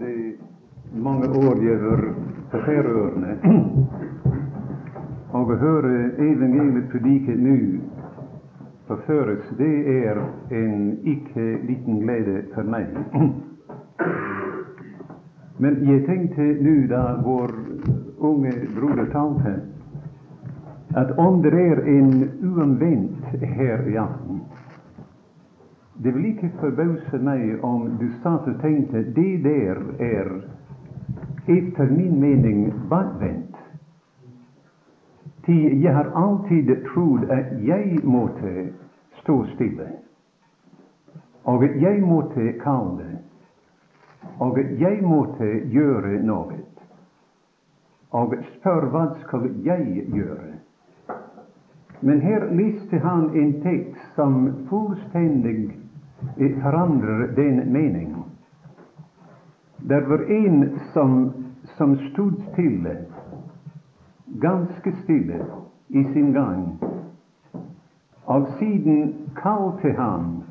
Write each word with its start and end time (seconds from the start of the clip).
Det 0.00 0.34
mange 0.92 1.28
år 1.28 1.64
jeg 1.64 1.80
var 1.82 2.00
på 2.50 2.58
Færøyene. 2.64 3.34
Og 5.36 5.50
å 5.52 5.56
høre 5.60 5.90
evangeliet 6.24 6.86
prediket 6.88 7.42
nå 7.44 7.56
på 8.88 8.96
Føres, 9.04 9.50
det 9.58 9.68
er 9.92 10.22
en 10.56 10.86
ikke 11.04 11.44
liten 11.68 12.00
glede 12.00 12.38
for 12.54 12.64
meg. 12.64 12.96
Men 15.60 15.76
jeg 15.84 16.06
tenkte 16.08 16.48
nå 16.64 16.74
da 16.88 17.02
vår 17.20 17.52
unge 18.30 18.54
broder 18.78 19.12
talte, 19.12 19.58
at 20.96 21.12
om 21.20 21.42
det 21.44 21.52
er 21.60 21.84
en 21.98 22.14
uomvendt 22.40 23.36
her 23.42 23.84
i 23.84 24.00
aften 24.00 24.39
det 26.02 26.14
vil 26.14 26.24
ikke 26.24 26.48
forbause 26.60 27.18
meg 27.20 27.64
om 27.64 27.82
du 28.00 28.06
satt 28.22 28.46
og 28.48 28.60
tenkte 28.62 29.02
det 29.16 29.42
der 29.44 29.80
er 30.00 30.30
etter 31.44 31.90
min 31.92 32.20
mening 32.20 32.70
bakvendt. 32.88 33.56
Til 35.44 35.82
jeg 35.82 35.92
har 35.94 36.08
alltid 36.16 36.72
trodd 36.86 37.26
at 37.30 37.52
jeg 37.66 37.98
måtte 38.04 38.72
stå 39.20 39.44
stille, 39.54 39.88
og 41.44 41.64
at 41.64 41.76
jeg 41.82 42.00
måtte 42.02 42.52
kalle, 42.62 43.18
og 44.38 44.58
at 44.58 44.72
jeg 44.80 45.02
måtte 45.02 45.50
gjøre 45.74 46.22
noe, 46.24 46.62
og 48.10 48.34
spør 48.54 48.88
hva 48.94 49.04
skal 49.26 49.50
jeg 49.64 50.06
gjøre? 50.14 50.54
Men 52.00 52.24
her 52.24 52.48
leste 52.56 52.98
han 53.04 53.28
en 53.36 53.54
tekst 53.60 54.16
som 54.16 54.48
fullstendig 54.68 55.79
förändrar 56.36 57.28
den 57.36 57.72
mening. 57.72 58.16
Det 59.76 60.00
var 60.00 60.30
en 60.30 60.80
som, 60.92 61.32
som 61.76 61.96
stod 61.96 62.34
stille, 62.52 62.96
ganska 64.26 64.92
stille, 64.92 65.44
i 65.88 66.04
sin 66.04 66.32
gång. 66.32 66.78
Av 68.24 68.46
sidan 68.58 69.12
kallte 69.34 69.94
han 69.98 70.42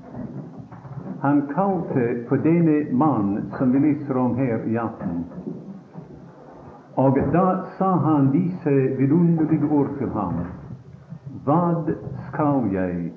Han 1.21 1.41
kallte 1.41 2.25
på 2.29 2.35
denne 2.35 2.91
man 2.91 3.51
som 3.57 3.71
vi 3.71 3.79
läser 3.79 4.17
om 4.17 4.35
här 4.35 4.67
i 4.67 4.77
aften. 4.77 5.23
Och 6.95 7.17
då 7.33 7.65
sa 7.77 7.91
han 7.91 8.31
dessa 8.31 8.69
vidunderliga 8.69 9.73
ord 9.73 9.97
till 9.97 10.09
honom. 10.09 10.45
Vad 11.45 11.93
skall 12.27 12.73
jag 12.73 13.11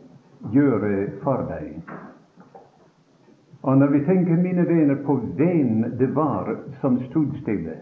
göra 0.51 1.11
för 1.23 1.49
dig? 1.49 1.83
Och 3.63 3.79
när 3.79 3.87
vi 3.87 4.05
tänker, 4.05 4.37
mina 4.37 4.63
vänner, 4.63 4.95
på 4.95 5.21
vem 5.37 5.97
det 5.99 6.07
var 6.07 6.57
som 6.81 7.01
stod 7.01 7.37
stille 7.37 7.77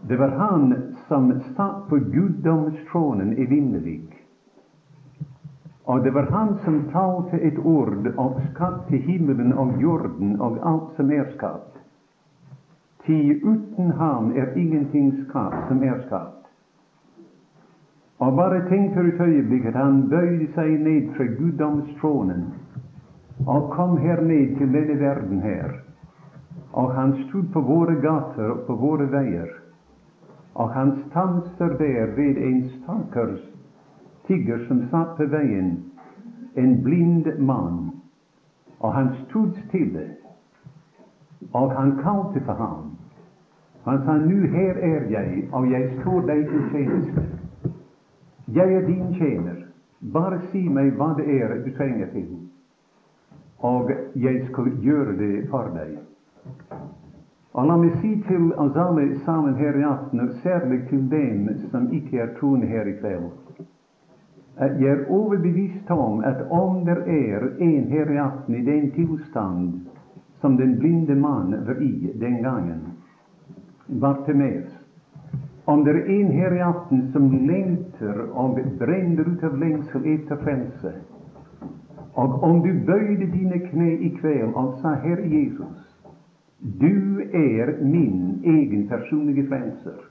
Det 0.00 0.16
var 0.16 0.28
han 0.28 0.94
som 1.08 1.40
satt 1.56 1.88
på 1.88 1.96
gudomstronen 1.96 3.38
i 3.38 3.46
Vindevik. 3.46 4.10
Och 5.84 6.02
det 6.02 6.10
var 6.10 6.22
han 6.22 6.58
som 6.64 6.84
talte 6.92 7.36
ett 7.36 7.58
ord 7.58 8.06
och 8.16 8.40
skapte 8.54 8.96
himmelen 8.96 9.52
och 9.52 9.82
jorden 9.82 10.40
och 10.40 10.58
allt 10.62 10.96
som 10.96 11.10
är 11.10 11.32
skapt. 11.36 11.78
Ty 13.06 13.32
utan 13.32 13.90
han 13.90 14.36
är 14.36 14.58
ingenting 14.58 15.24
skapt 15.28 15.68
som 15.68 15.82
är 15.82 16.02
skapt. 16.06 16.46
Och 18.16 18.32
bara 18.32 18.60
tänk 18.68 18.94
för 18.94 19.04
ett 19.04 19.20
ögonblick 19.20 19.64
att 19.64 19.74
han 19.74 20.08
böjde 20.08 20.52
sig 20.52 20.78
ned 20.78 21.14
fra 21.16 21.24
guddomstronen 21.24 22.44
og 23.46 23.70
kom 23.70 23.96
her 23.96 24.20
ned 24.20 24.56
til 24.58 24.72
denne 24.72 25.00
verden 25.00 25.40
her. 25.40 25.70
Og 26.72 26.94
han 26.94 27.14
stod 27.28 27.44
på 27.52 27.60
våre 27.60 27.94
gater 27.94 28.50
og 28.50 28.64
på 28.66 28.74
våre 28.74 29.06
veier. 29.12 29.48
Og 30.54 30.72
han 30.74 30.92
stanser 31.06 31.76
der 31.78 32.14
ved 32.16 32.36
en 32.36 32.64
stakkars 32.68 33.40
tigger 34.26 34.58
som 34.68 34.82
satt 34.90 35.16
på 35.16 35.26
veien, 35.32 35.78
en 36.54 36.82
blind 36.82 37.26
mann. 37.38 37.90
Og 38.80 38.94
han 38.94 39.14
stod 39.28 39.54
stille, 39.68 40.04
og 41.52 41.72
han 41.72 41.96
kalte 42.02 42.42
for 42.44 42.52
ham. 42.52 42.90
Han 43.84 44.02
sa, 44.04 44.18
nu 44.18 44.46
her 44.52 44.76
er 44.82 45.06
jeg, 45.10 45.48
og 45.52 45.70
jeg 45.70 45.90
står 46.00 46.26
deg 46.26 46.44
til 46.50 46.68
tjeneste. 46.72 47.24
Jeg 48.54 48.74
er 48.74 48.86
din 48.86 49.14
tjener. 49.14 49.64
Bare 50.12 50.38
si 50.52 50.68
meg 50.68 50.92
hva 50.98 51.14
det 51.18 51.26
er 51.40 51.56
du 51.64 51.72
trenger 51.76 52.12
til 52.12 52.47
og 53.58 53.90
jeg 54.14 54.46
skal 54.50 54.70
gjøre 54.82 55.16
det 55.18 55.48
for 55.50 55.70
deg. 55.74 55.98
Og 57.58 57.66
la 57.66 57.76
meg 57.80 57.96
si 57.98 58.12
til 58.28 58.52
oss 58.60 58.76
alle 58.78 59.08
sammen 59.24 59.56
her 59.58 59.78
i 59.80 59.86
aften, 59.88 60.20
og 60.20 60.36
særlig 60.44 60.84
til 60.90 61.08
dem 61.10 61.48
som 61.72 61.88
ikke 61.92 62.20
er 62.22 62.34
troende 62.38 62.68
her 62.70 62.86
i 62.86 62.94
kveld, 63.00 63.30
at 64.58 64.80
jeg 64.80 64.90
er 64.90 65.10
overbevist 65.10 65.90
om 65.90 66.20
at 66.26 66.42
om 66.50 66.84
det 66.86 66.98
er 67.06 67.46
en 67.58 67.84
her 67.90 68.10
i 68.10 68.18
aften 68.18 68.54
i 68.54 68.64
den 68.66 68.90
tilstand 68.94 69.80
som 70.40 70.56
den 70.56 70.78
blinde 70.78 71.14
mann 71.14 71.54
var 71.66 71.82
i 71.82 72.12
den 72.20 72.42
gangen, 72.42 72.80
Bartimeus, 74.00 74.70
om 75.64 75.84
det 75.84 75.96
er 75.96 76.10
en 76.10 76.32
her 76.32 76.54
i 76.54 76.60
aften 76.62 77.08
som 77.12 77.30
lengter 77.46 78.22
og 78.32 78.58
brenner 78.78 79.28
ut 79.28 79.44
av 79.44 79.58
lengsel 79.58 80.06
etter 80.06 80.36
och 82.12 82.42
om 82.42 82.62
du 82.62 82.72
böjde 82.72 83.26
dina 83.26 83.58
knä 83.58 83.92
ikväll 83.92 84.54
och 84.54 84.78
sa, 84.80 84.88
Herre 84.88 85.28
Jesus, 85.28 85.88
du 86.58 87.22
är 87.32 87.84
min 87.84 88.40
egen 88.44 88.88
personlige 88.88 89.46
frälsare. 89.46 90.02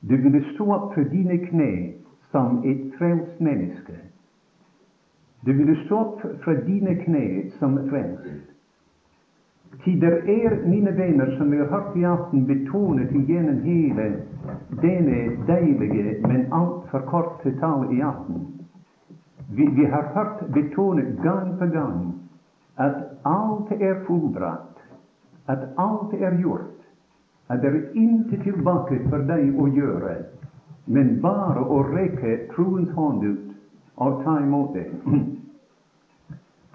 Du 0.00 0.16
ville 0.16 0.54
stå 0.54 0.76
upp 0.76 0.94
för 0.94 1.04
dina 1.04 1.46
knä 1.46 1.92
som 2.30 2.58
ett 2.64 2.98
frälst 2.98 3.40
människa. 3.40 3.92
Du 5.40 5.52
ville 5.52 5.84
stå 5.84 6.04
upp 6.04 6.42
för 6.44 6.54
dina 6.54 6.94
knä 6.94 7.50
som 7.58 7.88
frälst. 7.90 8.52
Ty 9.84 10.00
där 10.00 10.28
är, 10.28 10.66
mina 10.66 10.90
vänner, 10.90 11.36
som 11.38 11.50
vi 11.50 11.58
har 11.58 11.66
hört 11.66 11.96
i 11.96 12.04
aften, 12.04 12.46
betonat 12.46 13.12
igenom 13.12 13.60
hela 13.62 14.16
denna 14.68 15.44
dejliga 15.46 16.28
men 16.28 16.52
alltför 16.52 17.00
korta 17.00 17.50
tal 17.60 17.98
i 17.98 18.02
aften, 18.02 18.61
vi, 19.54 19.66
vi 19.66 19.86
har 19.86 20.02
hört 20.02 20.48
betonet 20.48 21.22
gång 21.22 21.58
på 21.58 21.66
gång 21.66 22.12
att 22.74 23.18
allt 23.22 23.72
är 23.72 24.04
fullbrat, 24.04 24.78
att 25.46 25.64
allt 25.74 26.12
är 26.14 26.38
gjort, 26.38 26.78
att 27.46 27.62
det 27.62 27.68
är 27.68 27.96
inte 27.96 28.36
tillbaka 28.36 28.98
för 29.10 29.18
dig 29.18 29.58
att 29.60 29.76
göra, 29.76 30.16
men 30.84 31.20
bara 31.20 31.80
att 31.80 31.94
räcka 31.94 32.54
trons 32.54 32.90
hand 32.90 33.24
ut 33.24 33.56
och 33.94 34.24
ta 34.24 34.40
emot 34.40 34.74
det. 34.74 34.90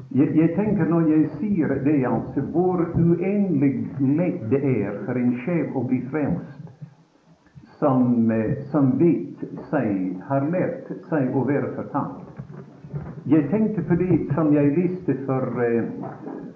Jag, 0.09 0.35
jag 0.35 0.55
tänker 0.55 0.85
när 0.85 1.09
jag 1.09 1.29
ser 1.29 1.83
det, 1.83 2.05
alltså, 2.05 2.39
hur 2.39 3.13
oändligt 3.13 3.99
lätt 3.99 4.49
det 4.49 4.83
är 4.83 5.05
för 5.05 5.15
en 5.15 5.37
chef 5.37 5.75
att 5.75 5.87
bli 5.87 6.01
frälst, 6.01 6.71
som, 7.79 8.31
eh, 8.31 8.57
som 8.71 8.97
vet 8.97 9.59
sig, 9.69 10.17
har 10.23 10.41
lärt 10.41 11.05
sig 11.09 11.27
att 11.27 11.33
vara 11.33 11.75
fortapt. 11.75 12.26
Jag 13.29 13.49
tänkte 13.49 13.81
på 13.81 13.93
det 13.95 14.33
som 14.35 14.53
jag 14.53 14.77
läste 14.77 15.13
för, 15.13 15.75
eh, 15.75 15.83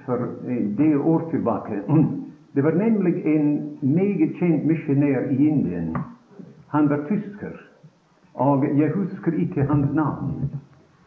för, 0.05 0.19
eh, 0.47 0.63
det 0.77 0.95
år 0.95 1.21
tillbaka. 1.31 1.73
Det 2.53 2.61
var 2.61 2.71
nämligen 2.71 3.37
en 3.37 3.77
mycket 3.79 4.35
känd 4.35 4.65
missionär 4.65 5.31
i 5.31 5.47
Indien. 5.47 5.97
Han 6.67 6.87
var 6.87 6.97
tysker, 6.97 7.61
och 8.33 8.65
jag 8.65 8.89
husker 8.89 9.39
inte 9.39 9.63
hans 9.63 9.93
namn, 9.93 10.49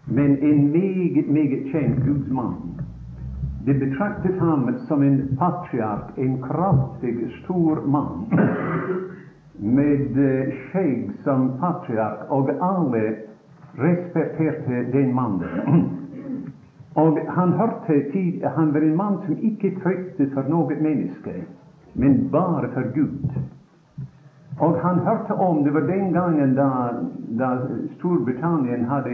men 0.05 0.39
en 0.39 0.71
mycket, 0.71 1.31
mycket 1.31 1.73
känd 1.73 2.05
gudsman. 2.05 2.81
De 3.65 3.75
betraktade 3.75 4.41
honom 4.41 4.79
som 4.89 5.03
en 5.03 5.37
patriark, 5.37 6.19
en 6.19 6.43
kraftig, 6.43 7.31
stor 7.45 7.79
man 7.87 8.25
med 9.53 10.41
eh, 10.41 10.55
skägg 10.73 11.11
som 11.25 11.59
patriark, 11.61 12.19
och 12.31 12.51
alla 12.51 13.15
respekterte 13.77 14.83
den 14.93 15.15
mannen. 15.15 15.91
Och 16.95 17.19
han 17.19 17.53
hörde 17.53 18.11
till 18.13 18.49
Han 18.55 18.73
var 18.73 18.81
en 18.81 18.97
man 18.97 19.23
som 19.27 19.37
icke 19.41 19.71
tryckte 19.71 20.27
för 20.27 20.49
något 20.49 20.81
människa, 20.81 21.31
men 21.93 22.29
bara 22.31 22.69
för 22.69 22.93
Gud. 22.95 23.31
Och 24.61 24.77
han 24.79 24.99
hörde 24.99 25.35
om 25.35 25.65
Det 25.65 25.71
var 25.71 25.81
den 25.81 26.13
gången 26.13 26.55
då, 26.55 26.91
då 27.29 27.59
Storbritannien 27.99 28.85
hade, 28.85 29.11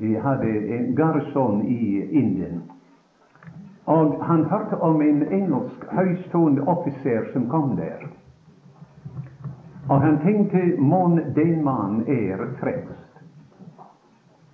eh, 0.00 0.22
hade 0.22 0.48
en 0.48 0.94
garson 0.94 1.62
i 1.62 2.08
Indien. 2.10 2.62
Och 3.84 4.24
han 4.24 4.44
hörde 4.44 4.76
om 4.76 5.00
en 5.00 5.32
engelsk 5.32 5.84
högstående 5.88 6.62
officer 6.62 7.30
som 7.32 7.50
kom 7.50 7.76
där. 7.76 8.08
Och 9.88 10.00
han 10.00 10.18
tänkte 10.18 10.74
mon 10.78 11.20
den 11.34 11.64
man 11.64 12.04
är 12.06 12.46
frälst. 12.60 13.03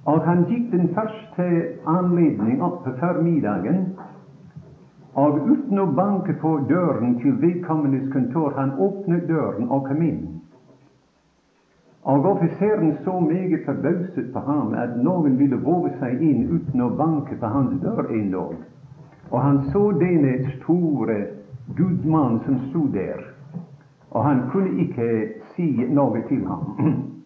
Og 0.04 0.22
han 0.24 0.46
gikk 0.48 0.70
den 0.72 0.88
første 0.94 1.46
anledning 1.86 2.62
opp 2.62 2.84
på 2.84 2.92
förmiddagen 3.00 3.84
Og 5.14 5.40
uten 5.42 5.78
å 5.78 5.86
banke 5.86 6.36
på 6.38 6.52
døren 6.68 7.16
til 7.18 7.34
vedkommendes 7.42 8.12
kontor, 8.12 8.52
han 8.54 8.76
åpnet 8.78 9.26
døren 9.28 9.66
og 9.68 9.88
kom 9.88 10.02
inn. 10.06 10.20
Og 12.06 12.26
offiseren 12.30 12.94
så 13.04 13.20
meget 13.20 13.64
forbauset 13.66 14.30
på 14.32 14.40
ham 14.46 14.74
at 14.78 14.94
noen 14.96 15.36
ville 15.38 15.58
våge 15.60 15.90
seg 15.98 16.22
inn 16.22 16.46
uten 16.48 16.80
å 16.80 16.92
banke 16.96 17.36
på 17.36 17.46
hans 17.46 17.74
dør 17.82 18.06
endog. 18.08 18.54
Og 19.30 19.42
han 19.42 19.60
så 19.74 19.90
denne 19.98 20.38
store 20.56 21.18
gudmann 21.76 22.40
som 22.46 22.62
sto 22.70 22.86
der, 22.94 23.20
og 24.10 24.24
han 24.24 24.46
kunne 24.50 24.86
ikke 24.86 25.10
si 25.54 25.68
noe 25.90 26.22
til 26.30 26.46
ham. 26.46 26.70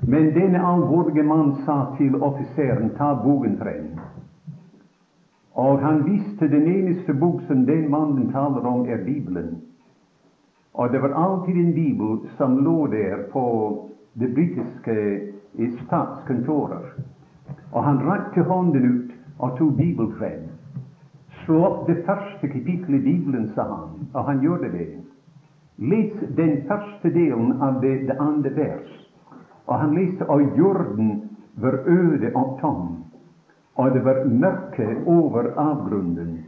Men 0.00 0.34
denne 0.34 0.66
alvorlige 0.66 1.22
mann 1.22 1.56
sa 1.66 1.94
til 1.98 2.22
offiseren, 2.22 2.90
ta 2.96 3.14
bogen 3.14 3.58
frem. 3.58 3.98
Og 5.54 5.80
han 5.82 6.04
visste 6.06 6.48
den 6.48 6.66
eneste 6.70 7.14
bok 7.14 7.40
som 7.48 7.66
den 7.66 7.90
mannen 7.90 8.30
taler 8.32 8.66
om, 8.66 8.86
er 8.88 9.04
Bibelen. 9.04 9.56
Og 10.74 10.92
det 10.92 11.02
var 11.02 11.08
alltid 11.08 11.56
en 11.56 11.74
bibel 11.74 12.18
som 12.36 12.58
lå 12.64 12.86
der 12.86 13.16
på 13.32 13.44
det 14.14 14.34
britiske 14.34 15.20
statskontoret. 15.84 16.94
Og 17.72 17.84
han 17.84 17.98
rakte 18.06 18.42
hånden 18.42 18.84
ut 18.84 19.10
og 19.38 19.58
tok 19.58 19.76
Bibelen 19.76 20.12
frem. 20.18 20.46
Slå 21.44 21.64
opp 21.64 21.86
det 21.88 22.04
første 22.06 22.48
kapitlet 22.48 23.00
i 23.00 23.04
Bibelen, 23.04 23.50
sa 23.54 23.62
han, 23.62 24.08
og 24.14 24.24
han 24.24 24.40
gjorde 24.40 24.70
det. 24.72 24.88
Les 25.78 26.12
den 26.36 26.62
første 26.68 27.10
delen 27.14 27.62
av 27.62 27.82
det, 27.82 28.06
det 28.08 28.16
andre 28.20 28.50
vers. 28.56 29.07
Og 29.68 29.78
han 29.78 29.94
leste 29.94 30.24
og 30.26 30.56
jorden 30.58 31.22
var 31.60 31.84
øde 31.86 32.32
og 32.34 32.58
tom 32.60 32.98
og 33.78 33.90
det 33.94 34.04
var 34.04 34.24
mørke 34.24 34.96
over 35.06 35.42
avgrunnen. 35.56 36.38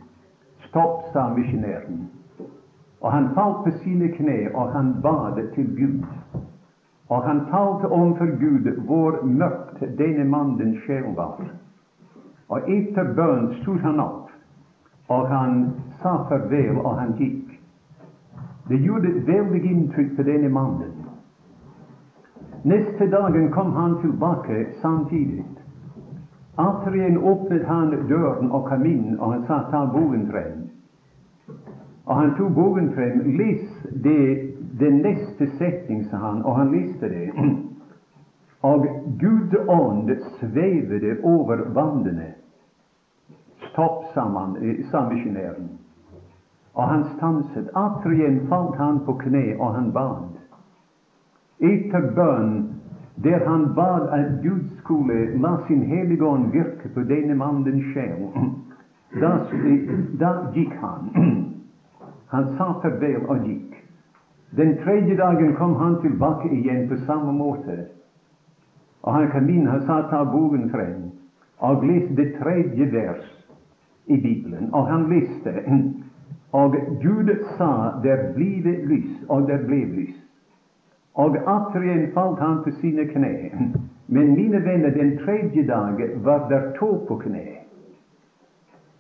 Stopp, 0.58 1.12
sa 1.12 1.28
misjonæren. 1.34 2.08
Og 3.00 3.12
han 3.12 3.28
falt 3.34 3.64
på 3.64 3.70
sine 3.82 4.08
kne, 4.08 4.54
og 4.54 4.72
han 4.72 4.96
badet 5.02 5.50
til 5.54 5.68
Gud. 5.76 6.04
Og 7.08 7.22
han 7.22 7.40
talte 7.50 7.92
om 7.92 8.14
Gud 8.18 8.84
hvor 8.86 9.22
mørkt 9.24 9.98
denne 9.98 10.24
mannen 10.24 10.76
sjel 10.86 11.14
var. 11.16 11.38
Og 12.48 12.70
etter 12.70 13.14
bønn 13.14 13.54
stod 13.62 13.78
han 13.78 14.00
opp, 14.00 14.30
og 15.08 15.28
han 15.28 15.68
sa 16.02 16.16
farvel, 16.28 16.78
og 16.82 16.98
han 16.98 17.14
gikk. 17.18 17.46
Det 18.68 18.78
gjorde 18.82 19.08
et 19.08 19.26
veldig 19.26 19.62
inntrykk 19.70 20.16
på 20.16 20.22
denne 20.22 20.48
mannen. 20.48 20.99
Nästa 22.62 23.06
dagen 23.06 23.50
kom 23.50 23.72
han 23.72 24.00
tillbaka 24.00 24.64
samtidigt. 24.82 25.46
Återigen 26.56 27.18
öppnade 27.18 27.66
han 27.66 27.90
dörren 27.90 28.50
och 28.50 28.68
kom 28.68 28.86
in 28.86 29.18
och 29.18 29.32
han 29.32 29.46
sa 29.46 29.60
ta 29.70 29.86
bogen 29.86 30.30
fram. 30.30 30.68
Och 32.04 32.14
han 32.14 32.36
tog 32.36 32.50
bogen 32.50 32.92
fram, 32.92 33.36
läs 33.36 33.60
det, 33.90 34.52
den 34.72 34.98
nästa 34.98 35.46
sättning, 35.46 36.04
sa 36.04 36.16
han, 36.16 36.42
Och 36.42 36.54
han 36.54 36.72
läste 36.72 37.08
det. 37.08 37.32
Och 38.60 38.86
Gud 39.06 39.56
ånd 39.68 40.16
svävade 40.40 41.06
över 41.06 41.56
vannene. 41.56 42.34
Stopp, 43.72 44.04
sa, 44.14 44.28
man, 44.28 44.56
eh, 44.56 44.86
sa 44.90 45.10
missionären. 45.10 45.68
Och 46.72 46.82
han 46.82 47.04
stansade. 47.04 47.70
Återigen 47.74 48.46
föll 48.48 48.74
han 48.78 49.00
på 49.00 49.14
knä 49.14 49.56
och 49.56 49.74
han 49.74 49.92
bad 49.92 50.39
efter 51.60 52.00
bön, 52.00 52.74
där 53.14 53.46
han 53.46 53.74
bad 53.74 54.08
att 54.08 54.42
Gud 54.42 54.70
skulle 54.78 55.38
la 55.38 55.60
sin 55.66 55.82
Hellige 55.82 56.24
virka 56.24 56.50
virke 56.52 56.88
på 56.88 57.00
denne 57.00 57.34
mannens 57.34 57.94
själ. 57.94 58.28
da, 60.18 60.52
gick 60.54 60.72
han. 60.80 61.10
Han 62.26 62.56
sa 62.56 62.80
farväl 62.82 63.26
och 63.26 63.46
gick. 63.46 63.74
Den 64.50 64.76
tredje 64.76 65.16
dagen 65.16 65.54
kom 65.56 65.76
han 65.76 66.00
tillbaka 66.00 66.48
igen 66.48 66.88
på 66.88 66.96
samma 66.96 67.32
måte. 67.32 67.86
Och 69.00 69.12
han 69.12 69.30
kom 69.30 69.50
in, 69.50 69.66
han 69.66 69.86
sa 69.86 70.02
ta 70.02 70.24
boken 70.24 70.70
fram 70.70 71.10
och 71.58 71.86
läste 71.86 72.14
det 72.14 72.38
tredje 72.38 72.86
vers 72.86 73.24
i 74.06 74.16
Bibeln. 74.16 74.70
Och 74.72 74.86
han 74.86 75.08
läste. 75.08 75.64
Och 76.50 76.76
Gud 77.00 77.38
sa 77.58 78.00
det 78.02 78.34
blir 78.34 78.86
lys, 78.86 79.28
och 79.28 79.42
det 79.42 79.66
blev 79.66 79.94
lys. 79.94 80.16
Og 81.14 81.36
atter 81.36 81.82
igjen 81.82 82.10
falt 82.14 82.38
han 82.38 82.62
på 82.64 82.70
sine 82.80 83.06
kne. 83.10 83.34
Men 84.06 84.34
mine 84.34 84.64
venner, 84.64 84.90
den 84.90 85.16
tredje 85.18 85.66
dag 85.66 85.98
var 86.24 86.48
der 86.48 86.72
to 86.78 87.04
på 87.08 87.16
kne. 87.24 87.46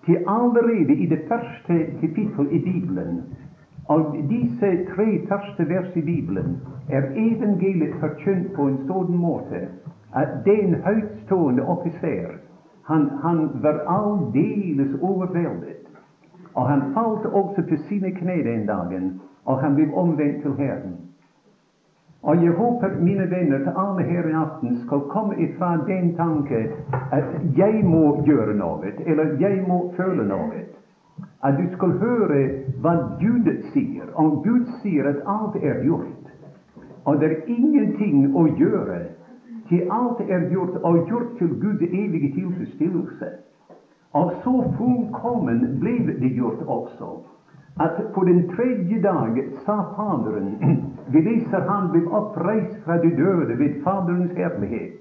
Til 0.04 0.24
allerede 0.26 0.94
i 0.94 1.06
det 1.06 1.20
første 1.28 1.86
kapittel 2.00 2.48
i 2.50 2.58
Bibelen, 2.58 3.22
av 3.88 4.16
disse 4.30 4.70
tre 4.94 5.26
første 5.28 5.68
vers 5.68 5.96
i 5.96 6.00
Bibelen, 6.00 6.60
er 6.88 7.10
evangeliet 7.16 7.96
forkynt 8.00 8.52
på 8.54 8.68
en 8.70 8.78
sånn 8.86 9.10
måte 9.18 9.66
at 10.14 10.40
den 10.46 10.76
høytstående 10.84 11.62
offiser 11.62 12.38
han, 12.86 13.10
han 13.22 13.62
var 13.62 13.82
aldeles 13.86 14.94
overveldet. 15.00 15.86
Og 16.54 16.68
han 16.68 16.82
falt 16.94 17.26
også 17.26 17.62
på 17.68 17.76
sine 17.88 18.10
kne 18.14 18.40
den 18.46 18.66
dagen, 18.66 19.20
og 19.44 19.60
han 19.62 19.74
ble 19.74 19.90
omvendt 19.94 20.42
til 20.42 20.56
Herren. 20.58 20.96
Og 22.22 22.44
jeg 22.44 22.52
håper, 22.52 22.88
mine 23.00 23.30
venner, 23.30 23.58
til 23.58 23.72
alle 23.76 24.02
her 24.02 24.28
i 24.28 24.32
aften 24.32 24.74
skal 24.86 25.00
komme 25.08 25.38
ifra 25.40 25.76
den 25.86 26.14
tanke 26.16 26.58
at 27.12 27.30
jeg 27.56 27.84
må 27.84 28.20
gjøre 28.26 28.56
noe, 28.58 28.92
eller 29.06 29.38
jeg 29.40 29.62
må 29.68 29.78
føle 29.96 30.26
noe. 30.28 30.66
At 31.44 31.56
du 31.56 31.64
skal 31.76 31.96
høre 32.02 32.42
hva 32.84 32.92
Gud 33.22 33.48
sier. 33.72 34.12
om 34.14 34.42
Gud 34.44 34.68
sier 34.82 35.08
at 35.08 35.24
alt 35.26 35.56
er 35.62 35.80
gjort. 35.84 36.34
Og 37.04 37.20
det 37.20 37.30
er 37.30 37.48
ingenting 37.48 38.36
å 38.36 38.44
gjøre 38.46 39.00
til 39.68 39.88
alt 39.90 40.20
er 40.20 40.48
gjort, 40.50 40.76
og 40.82 41.08
gjort 41.08 41.36
til 41.38 41.48
Guds 41.62 41.82
evige 41.82 42.34
tilfredsstillelse. 42.34 43.28
Og 44.12 44.32
så 44.44 44.54
fullkommen 44.76 45.78
ble 45.80 45.98
det 46.20 46.34
gjort 46.36 46.66
også 46.66 47.20
att 47.80 48.12
på 48.14 48.24
den 48.24 48.48
tredje 48.48 48.98
dagen 48.98 49.50
sa 49.66 49.84
Fadern, 49.96 50.56
Vi 51.06 51.46
han 51.52 51.92
blev 51.92 52.08
oppreist 52.08 52.84
från 52.84 53.00
de 53.00 53.10
döda 53.10 53.54
vid 53.54 53.82
Faderns 53.84 54.36
härlighet. 54.36 55.00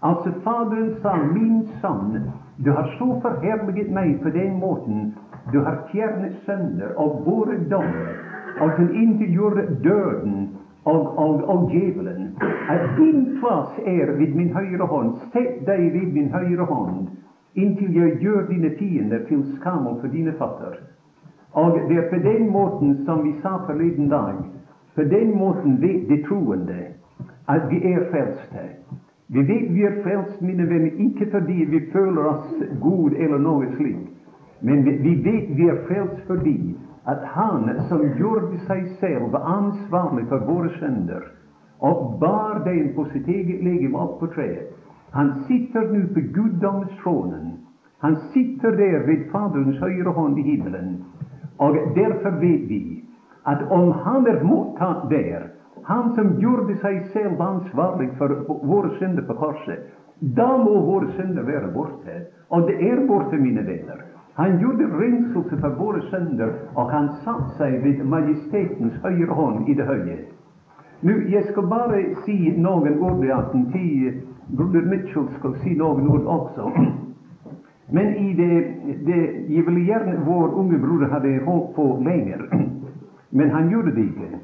Alltså 0.00 0.30
Fadern 0.44 0.90
sa, 1.02 1.16
min 1.16 1.66
son, 1.80 2.30
du 2.56 2.70
har 2.70 2.86
så 2.98 3.20
förhärligat 3.20 3.90
mig 3.90 4.18
på 4.22 4.28
den 4.28 4.54
måten. 4.58 5.12
Du 5.52 5.58
har 5.58 5.78
fjernet 5.92 6.34
sönder 6.46 6.98
og 6.98 7.22
båret 7.24 7.70
dommer, 7.70 8.16
og 8.60 8.76
til 8.76 8.90
inntilgjorde 9.02 9.66
döden, 9.84 10.48
av, 10.84 11.06
av, 11.18 11.44
av 11.44 11.74
djävulen, 11.74 12.36
att 12.68 12.96
din 12.96 13.40
plats 13.40 13.78
är 13.78 14.06
vid 14.06 14.36
min 14.36 14.52
högra 14.52 14.86
hand, 14.86 15.16
sätt 15.32 15.66
dig 15.66 15.90
vid 15.90 16.14
min 16.14 16.32
högra 16.32 16.64
hand, 16.64 17.06
intill 17.52 17.96
jag 17.96 18.22
gör 18.22 18.42
dina 18.42 18.70
fiender 18.70 19.18
till 19.28 19.56
skam 19.56 20.00
för 20.00 20.08
dina 20.08 20.32
fötter. 20.32 20.91
Og 21.52 21.78
det 21.88 21.96
er 21.98 22.08
på 22.10 22.18
den 22.24 22.50
måten 22.50 23.04
som 23.04 23.24
vi 23.24 23.34
sa 23.42 23.56
forleden 23.66 24.08
dag, 24.08 24.40
på 24.94 25.02
den 25.02 25.36
måten 25.38 25.80
vet 25.82 26.08
de 26.08 26.22
troende 26.28 26.80
at 27.48 27.68
vi 27.70 27.80
er 27.92 28.06
frelste. 28.10 28.64
Vi 29.28 29.40
vet 29.48 29.74
vi 29.74 29.84
er 29.84 30.02
frelst, 30.04 30.40
mine 30.42 30.68
venner, 30.68 30.92
ikke 30.98 31.30
fordi 31.30 31.64
vi 31.64 31.80
føler 31.92 32.24
oss 32.24 32.62
gode 32.80 33.16
eller 33.16 33.38
noe 33.38 33.68
slikt, 33.76 34.08
men 34.60 34.84
vi 34.84 35.14
vet 35.24 35.52
vi 35.56 35.68
er 35.68 35.80
frelst 35.88 36.26
fordi 36.26 36.76
at 37.06 37.24
Han 37.34 37.70
som 37.88 38.02
gjorde 38.18 38.60
seg 38.68 38.84
selv 39.00 39.34
ansvarlig 39.36 40.28
for 40.28 40.44
våre 40.46 40.70
synder, 40.78 41.24
og 41.80 42.18
bar 42.20 42.62
den 42.64 42.92
på 42.94 43.08
sitt 43.12 43.28
eget 43.28 43.64
legeme 43.64 43.98
opp 43.98 44.20
på 44.20 44.28
treet, 44.36 44.70
han 45.12 45.32
sitter 45.48 45.90
nå 45.92 46.06
på 46.14 46.20
guddomstronen. 46.34 47.56
Han 48.00 48.16
sitter 48.32 48.70
der 48.76 49.02
ved 49.06 49.26
Faderens 49.32 49.78
høyre 49.78 50.12
hånd 50.16 50.38
i 50.38 50.42
himmelen. 50.46 50.94
Och 51.62 51.74
därför 51.94 52.30
vet 52.30 52.60
vi 52.60 53.04
att 53.42 53.70
om 53.70 53.92
han 53.92 54.26
är 54.26 54.42
mottagen 54.42 55.08
där, 55.08 55.50
han 55.82 56.14
som 56.14 56.40
gjorde 56.40 56.76
sig 56.76 57.10
själv 57.12 57.42
ansvarig 57.42 58.10
för 58.18 58.28
vår 58.62 58.96
synder 58.98 59.22
på 59.22 59.34
korset, 59.34 59.80
då 60.18 60.58
må 60.58 60.80
vår 60.80 61.06
synder 61.16 61.42
vara 61.42 61.72
borta. 61.72 62.10
Och 62.48 62.66
det 62.66 62.90
är 62.90 63.06
borta, 63.06 63.36
mina 63.36 63.62
vänner. 63.62 64.04
Han 64.34 64.60
gjorde 64.60 64.84
renselse 64.84 65.56
för 65.56 65.70
våra 65.70 66.00
synder, 66.00 66.52
och 66.74 66.90
han 66.90 67.08
satte 67.08 67.50
sig 67.56 67.78
vid 67.78 68.06
majestätens 68.06 68.92
högra 69.02 69.34
hand 69.34 69.68
i 69.68 69.74
det 69.74 69.84
höje. 69.84 70.18
Nu, 71.00 71.30
jag 71.30 71.44
ska 71.44 71.62
bara 71.62 72.14
säga 72.26 72.62
någon 72.62 73.02
ord 73.02 73.24
i 73.24 73.30
atten 73.30 73.72
til 73.72 74.20
broder 74.46 74.80
Mitchell 74.80 75.28
ska 75.38 75.52
säga 75.52 75.78
någon 75.78 76.08
ord 76.08 76.26
också. 76.26 76.72
Men 77.92 78.14
i 78.14 78.34
det, 78.34 78.74
det 79.12 79.54
jag 79.54 79.64
ville 79.64 79.80
gärna, 79.80 80.24
vår 80.24 80.48
unge 80.54 80.78
broder 80.78 81.08
hade 81.08 81.44
hållit 81.44 81.76
på 81.76 82.02
länge, 82.04 82.38
men 83.30 83.50
han 83.50 83.70
gjorde 83.70 83.90
det 83.90 84.00
inte. 84.00 84.38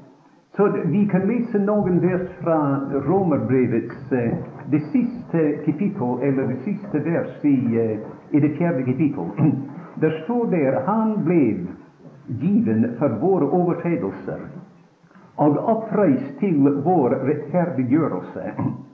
Så 0.57 0.73
vi 0.85 1.07
kan 1.07 1.21
läsa 1.21 1.59
någon 1.59 2.01
vers 2.01 2.29
från 2.41 2.93
Romarbrevets, 2.93 4.13
eh, 4.13 4.35
det 4.71 4.81
sista 4.81 5.39
kapitlet, 5.65 6.23
eller 6.23 6.49
det 6.49 6.57
sista 6.65 6.99
vers 6.99 7.45
i, 7.45 7.77
eh, 7.77 7.99
i 8.37 8.41
det 8.41 8.49
fjärde 8.49 8.83
kapitlet. 8.83 9.27
Där 9.95 10.11
står 10.25 10.47
det, 10.51 10.83
han 10.87 11.25
blev 11.25 11.67
given 12.27 12.97
för 12.99 13.09
våra 13.09 13.63
överträdelser 13.63 14.41
och 15.35 15.71
oppreist 15.71 16.39
till 16.39 16.69
vår 16.85 17.11
rättfärdiggörelse. 17.11 18.53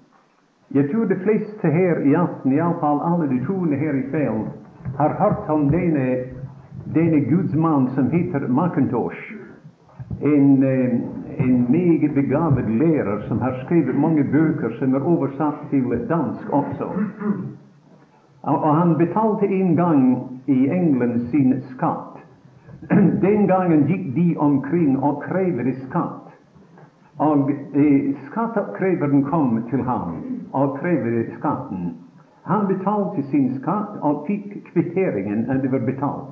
Jeg 0.72 0.90
tror 0.90 1.04
de 1.04 1.16
fleste 1.16 1.68
her 1.68 1.98
i 1.98 2.14
aften, 2.14 2.52
iallfall 2.52 3.02
alle 3.04 3.28
de 3.28 3.44
troende 3.46 3.76
her 3.76 3.94
i 3.94 4.06
kveld, 4.10 4.46
har 4.96 5.16
hørt 5.18 5.48
om 5.48 5.68
denne, 5.70 6.16
denne 6.94 7.20
gudsmann 7.30 7.90
som 7.94 8.10
heter 8.10 8.48
Macintosh. 8.48 9.34
En, 10.22 10.62
eh, 10.62 10.94
en 11.38 11.66
meget 11.70 12.14
begavet 12.14 12.70
lærer 12.70 13.20
som 13.28 13.40
har 13.40 13.60
skrevet 13.64 13.94
mange 13.94 14.24
bøker 14.24 14.70
som 14.78 14.94
er 14.94 15.06
oversatt 15.06 15.70
til 15.70 15.84
dansk 16.08 16.50
også. 16.50 16.88
Og 18.42 18.76
han 18.76 18.96
betalte 18.98 19.46
en 19.46 19.76
gang 19.76 20.18
i 20.46 20.68
England 20.68 21.20
sin 21.20 21.60
skatt. 21.60 22.18
Den 23.26 23.46
gangen 23.46 23.86
gikk 23.86 24.14
de 24.16 24.34
omkring 24.38 25.02
og 25.02 25.22
krevde 25.22 25.74
skatt. 25.88 26.32
Og 27.18 27.50
eh, 27.74 28.14
skatteoppkreveren 28.30 29.22
kom 29.24 29.62
til 29.70 29.82
ham 29.82 30.33
av 30.54 30.78
krevde 30.78 31.30
skatten. 31.38 31.94
Han 32.42 32.66
betalte 32.66 33.22
sin 33.22 33.60
skatt 33.60 33.88
och 34.00 34.26
fick 34.26 34.66
kvitteringen 34.72 35.50
att 35.50 35.62
det 35.62 35.68
var 35.68 35.80
betalt. 35.80 36.30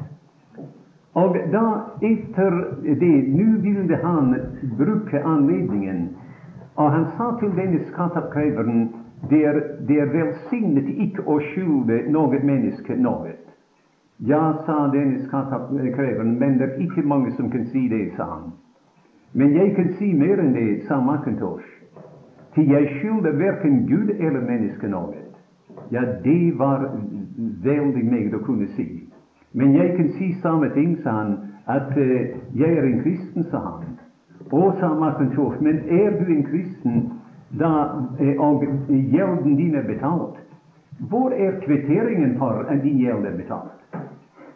Och 1.12 1.36
då, 1.52 1.80
efter 2.00 2.50
det, 2.82 3.36
nu 3.36 3.58
ville 3.58 3.96
han 4.02 4.36
bruka 4.78 5.24
anledningen, 5.24 6.08
Och 6.74 6.90
han 6.90 7.06
sa 7.16 7.38
till 7.38 7.54
denne 7.56 7.78
skattekrävaren, 7.78 8.88
det 9.28 9.44
är 9.44 9.54
det 9.80 10.02
icke 10.50 10.72
att 10.78 10.88
ikke 10.88 11.22
å 11.22 11.40
människa 11.40 12.08
något. 12.08 12.44
menneske. 12.44 12.96
Ja, 14.16 14.62
sa 14.66 14.88
denne 14.88 15.18
skattekrävaren, 15.18 16.38
men 16.38 16.58
det 16.58 16.64
är 16.64 16.82
icke 16.82 17.02
många 17.02 17.30
som 17.30 17.50
kan 17.50 17.64
se 17.64 17.78
det, 17.78 18.16
sa 18.16 18.24
han. 18.24 18.52
Men 19.32 19.52
jag 19.52 19.76
kan 19.76 19.88
se 19.88 20.14
mer 20.14 20.38
än 20.38 20.52
det, 20.52 20.86
sa 20.86 21.00
Macintosh. 21.00 21.81
Til 22.54 22.68
jeg 22.68 22.88
skylder 22.98 23.32
verken 23.32 23.86
Gud 23.86 24.10
eller 24.18 24.40
menneske 24.40 24.88
noe. 24.88 25.14
Ja, 25.92 26.02
det 26.24 26.58
var 26.58 26.84
veldig 27.64 28.04
meget 28.04 28.34
å 28.34 28.42
kunne 28.44 28.68
si. 28.76 28.86
Men 29.52 29.74
jeg 29.76 29.96
kan 29.96 30.12
si 30.18 30.32
samme 30.40 30.68
ting, 30.74 30.96
sa 31.02 31.10
han, 31.10 31.32
at 31.66 31.92
uh, 31.96 32.12
jeg 32.56 32.76
er 32.76 32.84
en 32.88 33.02
kristen, 33.02 33.44
sa 33.50 33.60
han. 33.60 33.98
Og 34.52 34.76
sa 34.80 34.88
Macintosh, 34.94 35.60
men 35.60 35.80
er 35.88 36.16
du 36.20 36.32
en 36.32 36.44
kristen 36.44 37.02
da 37.60 37.72
uh, 38.20 38.40
og 38.40 38.64
gjelden 38.88 39.56
din 39.56 39.74
er 39.74 39.86
betalt? 39.88 40.40
Hvor 41.08 41.32
er 41.32 41.60
kvitteringen 41.64 42.38
for 42.38 42.64
at 42.68 42.82
din 42.82 42.98
gjeld 43.00 43.26
er 43.26 43.36
betalt? 43.36 43.78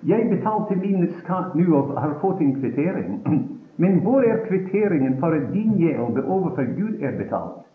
Jeg 0.06 0.28
betalte 0.30 0.76
min 0.76 1.08
skatt 1.20 1.54
nå 1.56 1.72
og 1.74 1.96
har 2.00 2.18
fått 2.20 2.40
en 2.40 2.54
kvittering. 2.60 3.20
Men 3.76 4.00
hvor 4.04 4.24
er 4.24 4.44
kvitteringen 4.48 5.18
for 5.20 5.36
at 5.36 5.48
din 5.52 5.74
gjeld 5.80 6.20
overfor 6.24 6.64
Gud 6.76 7.00
er 7.00 7.16
betalt? 7.18 7.65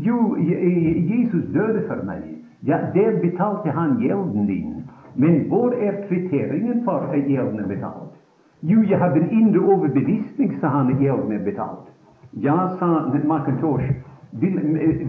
Jo, 0.00 0.38
Jesus 0.38 1.44
döde 1.44 1.80
för 1.80 2.02
mig. 2.02 2.44
Ja, 2.60 2.78
det 2.94 3.22
betalte 3.22 3.70
han 3.70 4.00
gälden 4.00 4.46
din. 4.46 4.82
Men 5.14 5.48
var 5.50 5.72
är 5.72 6.08
kvitteringen 6.08 6.84
för 6.84 7.14
att 7.14 7.28
gälden 7.30 7.58
är 7.58 7.68
betald? 7.68 8.10
Jo, 8.60 8.82
jag 8.82 8.98
hade 8.98 9.20
en 9.20 9.30
inre 9.30 9.72
överbevisning, 9.72 10.58
sa 10.60 10.66
han, 10.66 10.94
att 10.94 11.02
gälden 11.02 11.32
är 11.32 11.44
betald. 11.44 11.86
Ja, 12.30 12.76
sa 12.78 13.12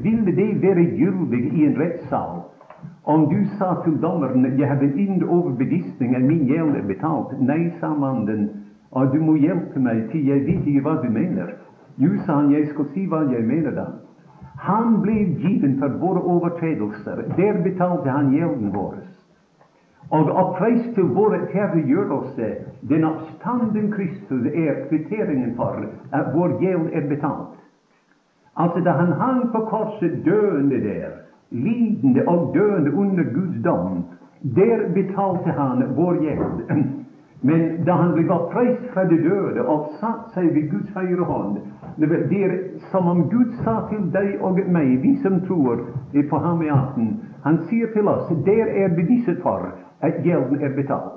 vill 0.03 0.25
du 0.25 0.31
det 0.31 0.67
vara 0.67 0.79
gyldig 0.79 1.53
i 1.53 1.65
en 1.65 1.75
rättssal, 1.75 2.41
om 3.03 3.29
du 3.29 3.46
sa 3.46 3.75
till 3.84 4.01
domaren, 4.01 4.58
jag 4.60 4.67
hade 4.67 4.86
en 4.86 5.00
inre 5.00 5.25
överbevisning 5.25 6.15
att 6.15 6.22
min 6.22 6.46
gäld 6.48 6.75
är 6.75 6.81
betald? 6.81 7.36
Nej, 7.39 7.74
sa 7.79 7.96
mannen, 7.96 8.50
du 9.12 9.19
må 9.19 9.38
hjälpa 9.38 9.79
mig, 9.79 10.08
ty 10.12 10.29
jag 10.29 10.39
vet 10.39 10.67
ikke 10.67 10.81
vad 10.81 11.03
du 11.03 11.10
menar. 11.10 11.55
Jo, 11.96 12.10
sa 12.25 12.34
han, 12.34 12.51
jag 12.51 12.67
ska 12.67 12.84
se 12.84 13.08
vad 13.08 13.34
jag 13.34 13.43
menar. 13.43 13.72
Då. 13.72 14.08
Han 14.61 15.01
blev 15.01 15.27
given 15.27 15.79
för 15.79 15.89
våra 15.89 16.35
överträdelser, 16.35 17.33
där 17.37 17.63
betalte 17.63 18.09
han 18.09 18.33
gälden 18.33 18.71
vår. 18.73 18.95
Och 20.09 20.41
oppreist 20.41 20.95
till 20.95 21.03
vår 21.03 21.49
herregörelse, 21.53 22.57
den 22.81 23.05
oppstanden 23.05 23.91
Kristus 23.91 24.45
är 24.45 24.89
kvitteringen 24.89 25.55
för 25.55 25.87
att 26.11 26.35
vår 26.35 26.63
gäld 26.63 26.89
är 26.93 27.09
betald. 27.09 27.47
Alltså, 28.53 28.79
då 28.79 28.91
han 28.91 29.11
hang 29.11 29.51
på 29.51 29.65
korset 29.65 30.25
döende 30.25 30.77
där, 30.77 31.11
lidande 31.49 32.25
och 32.25 32.53
döende 32.53 32.91
under 32.91 33.23
Guds 33.23 33.57
dom, 33.63 34.03
där 34.39 34.89
betalte 34.89 35.51
han 35.51 35.95
vår 35.95 36.23
gäld. 36.23 36.85
Men 37.41 37.86
då 37.86 37.91
han 37.91 38.13
blev 38.13 38.31
oppreist 38.31 38.86
från 38.93 39.08
de 39.08 39.15
döda 39.15 39.63
och 39.63 39.89
satt 40.00 40.31
sig 40.31 40.48
vid 40.48 40.72
Guds 40.72 40.96
högra 40.96 41.25
hand, 41.25 41.58
det 41.96 42.43
är 42.43 42.62
som 42.91 43.08
om 43.08 43.29
Gud 43.29 43.53
sa 43.53 43.88
till 43.89 44.12
dig 44.12 44.39
och 44.39 44.69
mig, 44.69 44.98
vi 44.98 45.15
som 45.15 45.39
tror 45.39 45.86
på 46.29 46.38
honom 46.38 46.63
i 46.63 46.69
aften, 46.69 47.19
han 47.41 47.58
säger 47.58 47.88
till 47.88 48.08
oss, 48.08 48.29
där 48.46 48.67
är 48.67 48.89
beviset 48.89 49.41
för 49.41 49.72
att 50.00 50.25
gälden 50.25 50.62
är 50.62 50.75
betald. 50.75 51.12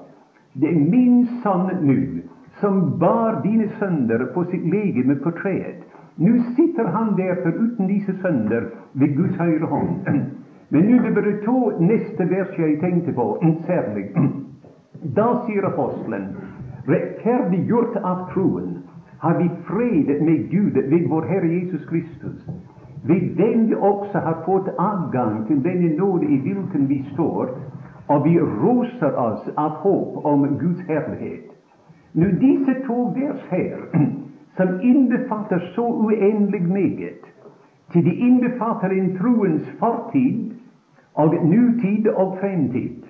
Det 0.52 0.68
är 0.68 0.74
min 0.74 1.26
Son 1.42 1.70
nu, 1.80 2.22
som 2.60 2.98
bar 2.98 3.42
dina 3.42 3.68
sönder 3.78 4.18
på 4.18 4.44
sitt 4.44 4.64
läge 4.64 5.04
med 5.04 5.22
porträtt. 5.22 5.80
Nu 6.14 6.38
sitter 6.38 6.84
han 6.84 7.16
där 7.16 7.34
förutom 7.42 7.86
dessa 7.86 8.12
sönder 8.12 8.68
vid 8.92 9.16
Guds 9.16 9.38
högra 9.38 9.66
hand. 9.66 9.96
Men 10.68 10.82
nu, 10.82 10.98
det 10.98 11.10
börjar 11.10 11.44
ta 11.44 11.72
nästa 11.78 12.24
vers 12.24 12.58
jag 12.58 12.80
tänkte 12.80 13.12
på, 13.12 13.56
särskilt. 13.66 14.16
Då 15.00 15.42
säger 15.46 15.62
aposteln, 15.62 16.36
rättfärdiggjort 16.86 17.96
av 17.96 18.32
tron, 18.32 18.78
har 19.18 19.38
vi 19.38 19.50
fred 19.64 20.22
med 20.22 20.50
Gud 20.50 20.76
vid 20.76 21.08
vår 21.08 21.22
Herre 21.22 21.48
Jesus 21.48 21.88
Kristus. 21.88 22.46
vid 23.04 23.36
den 23.36 23.66
vi 23.66 23.74
också 23.74 24.18
har 24.18 24.44
fått 24.44 24.68
avgång 24.78 25.46
till 25.46 25.62
den 25.62 25.96
nåd 25.96 26.24
i 26.24 26.36
vilken 26.36 26.86
vi 26.86 27.04
står, 27.12 27.48
och 28.06 28.26
vi 28.26 28.38
rosar 28.38 29.16
oss 29.16 29.48
av 29.54 29.70
hopp 29.70 30.24
om 30.24 30.58
Guds 30.58 30.80
härlighet. 30.80 31.50
Nu 32.12 32.32
dessa 32.32 32.86
två 32.86 33.10
vers 33.10 33.40
här, 33.48 33.78
som 34.56 34.80
innefattar 34.80 35.72
så 35.74 35.86
oändligt 35.86 36.68
mycket, 36.68 37.20
till 37.92 38.04
de 38.04 38.10
innefattar 38.10 38.90
en 38.90 39.18
troens 39.18 39.62
fortid 39.78 40.54
och 41.12 41.44
nutid 41.46 42.08
och 42.08 42.38
framtid. 42.38 43.02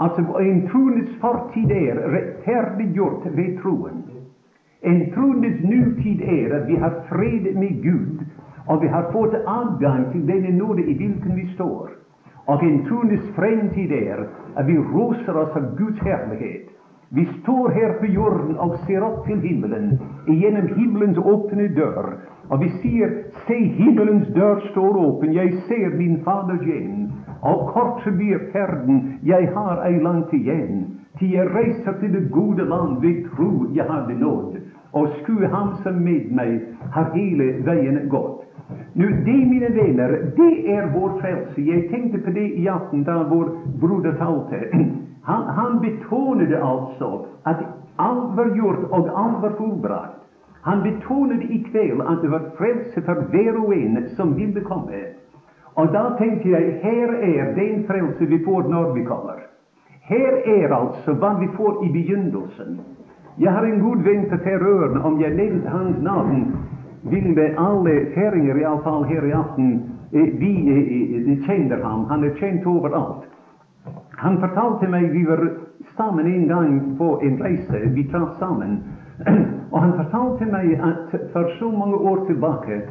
Alltså 0.00 0.20
en 0.20 0.68
troendes 0.68 1.20
fortid 1.20 1.70
är 1.70 1.94
rättfärdiggjort 1.94 3.26
vid 3.26 3.62
troen. 3.62 4.02
En 4.80 5.10
troendes 5.10 5.62
nutid 5.62 6.22
är 6.22 6.60
att 6.60 6.68
vi 6.68 6.76
har 6.76 6.90
fred 7.08 7.56
med 7.56 7.82
Gud, 7.82 8.24
och 8.66 8.82
vi 8.82 8.88
har 8.88 9.12
fått 9.12 9.34
adgang 9.46 10.12
till 10.12 10.26
den 10.26 10.58
nåde 10.58 10.82
i 10.82 10.94
vilken 10.94 11.34
vi 11.34 11.54
står. 11.54 11.90
Och 12.44 12.62
en 12.62 12.84
troendes 12.84 13.28
framtid 13.34 13.92
är 13.92 14.28
att 14.54 14.66
vi 14.66 14.76
rosar 14.76 15.36
oss 15.36 15.56
av 15.56 15.76
Guds 15.76 16.00
härlighet. 16.00 16.68
Vi 17.08 17.28
står 17.42 17.68
här 17.68 17.92
på 17.92 18.06
jorden 18.06 18.56
och 18.56 18.76
ser 18.76 19.12
upp 19.12 19.24
till 19.26 19.40
himlen, 19.40 19.98
genom 20.26 20.68
himlens 20.68 21.18
öppna 21.18 21.68
dörr. 21.68 22.16
Och 22.48 22.62
vi 22.62 22.68
ser, 22.68 23.24
se, 23.46 23.64
himlens 23.64 24.28
dörr 24.28 24.60
står 24.70 25.16
öppen. 25.16 25.32
Jag 25.32 25.54
ser 25.54 25.90
min 25.98 26.24
Faders 26.24 26.66
hjem. 26.66 27.09
Og 27.42 27.68
kort 27.72 28.04
blir 28.16 28.38
ferden, 28.52 29.18
jeg 29.22 29.48
har 29.54 29.80
ei 29.86 29.98
langt 30.02 30.32
igjen. 30.32 30.84
Til 31.18 31.30
jeg 31.30 31.48
reiser 31.54 31.92
til 32.00 32.12
det 32.12 32.30
gode 32.32 32.64
land 32.64 33.00
ved 33.00 33.24
tro 33.30 33.66
jeg 33.74 33.84
hadde 33.88 34.18
nådd. 34.20 34.60
Og 34.92 35.08
skue 35.22 35.48
ham 35.48 35.74
som 35.82 36.02
med 36.04 36.30
meg 36.36 36.60
har 36.92 37.10
hele 37.14 37.52
veien 37.64 38.08
gått. 38.08 38.44
Nu, 38.92 39.06
det, 39.24 39.46
mina 39.50 39.68
vänner, 39.68 40.32
det 40.36 40.72
är 40.74 40.86
vår 40.94 41.20
frälse. 41.20 41.60
Jag 41.60 41.90
tänkte 41.90 42.18
på 42.18 42.30
det 42.30 42.48
i 42.48 42.68
afton, 42.68 43.04
där 43.04 43.24
vår 43.24 43.50
broder 43.80 44.12
talte. 44.12 44.68
Han, 45.22 45.46
han 45.46 45.80
betonade 45.80 46.62
alltså 46.62 47.26
att 47.42 47.56
allt 47.96 48.36
var 48.36 48.56
gjort 48.56 48.90
och 48.90 49.08
allt 49.18 49.42
var 49.42 49.50
fullbragt. 49.50 50.20
Han 50.60 50.82
betonade 50.82 51.42
i 51.44 51.66
att 52.06 52.22
det 52.22 52.28
var 52.28 52.50
frälse 52.56 53.02
för 53.02 53.14
var 53.14 53.66
och 53.66 53.74
en 53.74 54.08
som 54.08 54.34
ville 54.34 54.60
komma. 54.60 54.92
Og 55.74 55.92
da 55.92 56.02
tenkte 56.18 56.50
jeg 56.50 56.80
her 56.82 57.12
er 57.22 57.54
den 57.54 57.84
frelse 57.86 58.26
vi 58.26 58.44
får 58.44 58.68
når 58.68 58.92
vi 58.94 59.04
kommer. 59.04 59.38
Her 60.10 60.32
er 60.46 60.74
altså 60.74 61.14
hva 61.14 61.36
vi 61.38 61.48
får 61.56 61.84
i 61.86 61.92
begynnelsen. 61.92 62.80
Jeg 63.38 63.52
har 63.52 63.64
en 63.64 63.80
god 63.80 64.02
venn 64.02 64.26
på 64.30 64.36
Færøyene. 64.44 65.04
Om 65.04 65.20
jeg 65.20 65.34
nevnte 65.34 65.68
hans 65.68 66.02
navn, 66.02 66.56
ville 67.02 67.46
alle 67.58 68.06
færinger, 68.14 68.56
iallfall 68.56 69.04
her 69.04 69.24
i 69.24 69.30
aften, 69.30 69.70
vi 70.12 71.36
kjenner 71.46 71.82
ham. 71.84 72.04
Han 72.10 72.24
er 72.24 72.34
kjent 72.40 72.66
overalt. 72.66 73.28
Han 74.18 74.40
fortalte 74.40 74.88
meg 74.90 75.12
vi 75.12 75.22
var 75.28 75.44
sammen 75.96 76.26
en 76.26 76.48
gang 76.48 76.98
på 76.98 77.20
en 77.22 77.38
reise. 77.44 77.80
Vi 77.94 78.04
traff 78.12 78.36
sammen. 78.38 78.82
Og 79.72 79.78
han 79.80 79.94
fortalte 79.96 80.50
meg 80.50 80.74
at 80.82 81.14
for 81.32 81.48
så 81.58 81.70
mange 81.70 81.96
år 81.96 82.26
tilbake 82.26 82.82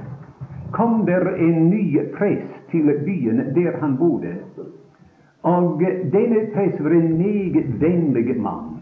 kom 0.71 1.05
der 1.05 1.35
en 1.35 1.69
ny 1.69 1.99
prest 2.17 2.58
till 2.71 3.01
byn, 3.05 3.37
där 3.55 3.77
han 3.81 3.97
bodde. 3.97 4.35
Och 5.41 5.81
denne 6.11 6.45
präst 6.53 6.79
var 6.79 6.91
en 6.91 7.17
mycket 7.17 7.65
vänlig 7.65 8.41
man. 8.41 8.79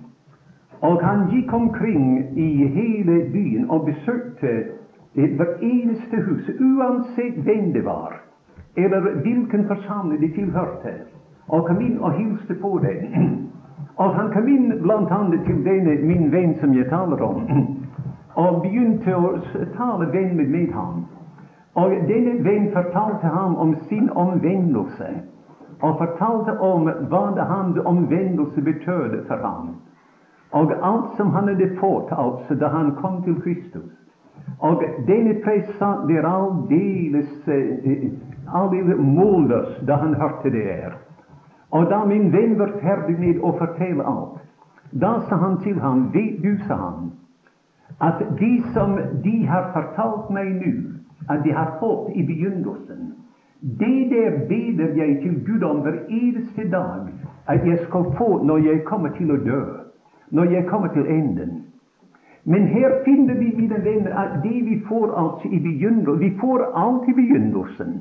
Och 0.80 1.02
han 1.02 1.30
gick 1.30 1.54
omkring 1.54 2.18
i 2.36 2.68
hela 2.68 3.32
byn 3.32 3.70
och 3.70 3.86
besökte 3.86 4.68
vartenda 5.14 6.18
hus, 6.18 6.50
oavsett 6.60 7.38
vem 7.38 7.74
det 7.74 7.82
var, 7.82 8.14
eller 8.76 9.02
vilken 9.02 9.68
församling 9.68 10.22
de 10.22 10.30
tillhörde, 10.30 10.94
och 11.46 11.68
kom 11.68 11.82
in 11.82 11.98
och 11.98 12.12
hälsade 12.12 12.60
på 12.60 12.80
dem. 12.80 13.38
Och 13.96 14.14
han 14.14 14.34
kom 14.34 14.48
in 14.48 14.80
bland 14.82 15.08
annat 15.08 15.46
till 15.46 15.64
denne 15.64 15.96
min 15.96 16.30
vän, 16.30 16.56
som 16.60 16.74
jag 16.74 16.90
talar 16.90 17.22
om, 17.22 17.42
och 18.34 18.62
begynte 18.62 19.16
att 19.16 19.78
tala 19.78 20.10
vänligt 20.10 20.50
med 20.50 20.74
honom. 20.74 21.06
Och 21.78 21.90
denne 21.90 22.34
vän 22.44 22.72
fortalte 22.74 23.28
ham 23.28 23.56
om 23.56 23.76
sin 23.76 24.10
omvändelse 24.10 25.20
och 25.80 25.98
fortalte 25.98 26.52
om 26.52 26.92
vad 27.10 27.40
hans 27.40 27.78
omvändelse 27.86 28.62
betydde 28.62 29.24
för 29.28 29.38
honom 29.38 29.76
och 30.52 30.72
allt 30.82 31.16
som 31.18 31.32
han 31.32 31.48
hade 31.48 31.70
fått 31.70 32.12
alltså 32.12 32.56
då 32.56 32.68
han 32.68 32.96
kom 32.96 33.24
till 33.24 33.42
Kristus. 33.42 33.92
Och 34.60 34.84
denne 35.08 35.34
präst 35.34 35.78
satt 35.78 36.08
där 36.08 36.24
alldeles, 36.24 37.48
eh, 37.48 38.12
alldeles 38.48 39.00
mållös 39.00 39.80
då 39.82 39.94
han 39.94 40.16
hörde 40.16 40.50
det 40.50 40.74
här. 40.74 40.94
Och 41.70 41.86
då 41.86 42.06
min 42.06 42.32
vän 42.32 42.60
var 42.60 42.68
färdig 42.68 43.20
med 43.20 43.44
att 43.44 43.58
förtälla 43.58 44.04
allt, 44.04 44.42
då 44.92 45.22
sa 45.30 45.36
han 45.36 45.64
till 45.64 45.80
honom, 45.80 46.12
vet 46.12 46.42
du, 46.42 46.58
sa 46.68 46.76
han, 46.76 47.12
att 47.98 48.20
de 48.40 48.64
som 48.74 49.00
de 49.24 49.46
har 49.46 49.72
förtalt 49.72 50.30
mig 50.30 50.54
nu 50.54 50.98
att 51.28 51.44
de 51.44 51.52
har 51.52 51.80
fått 51.80 52.16
i 52.16 52.24
begynnelsen, 52.24 53.14
det 53.60 54.10
där 54.10 54.48
beder 54.48 54.96
jag 54.96 55.22
till 55.22 55.44
Gud 55.46 55.64
om 55.64 55.82
varje 55.82 56.66
dag 56.66 57.10
att 57.46 57.68
jag 57.68 57.80
ska 57.80 58.04
få 58.12 58.44
när 58.44 58.58
jag 58.58 58.86
kommer 58.86 59.10
till 59.10 59.32
att 59.32 59.46
dö, 59.46 59.66
när 60.30 60.46
jag 60.46 60.70
kommer 60.70 60.88
till 60.88 61.08
änden. 61.08 61.64
Men 62.44 62.64
här 62.64 63.04
finner 63.04 63.34
vi, 63.34 63.56
mina 63.56 63.78
vänner, 63.78 64.12
att 64.12 64.44
det 64.44 64.62
vi 64.62 64.80
får 64.90 65.16
alltså 65.16 65.48
i 65.48 65.60
begynnelsen, 65.60 66.20
vi 66.20 66.32
får 66.32 66.64
allt 66.74 67.10
i 67.10 67.14
begynnelsen. 67.14 68.00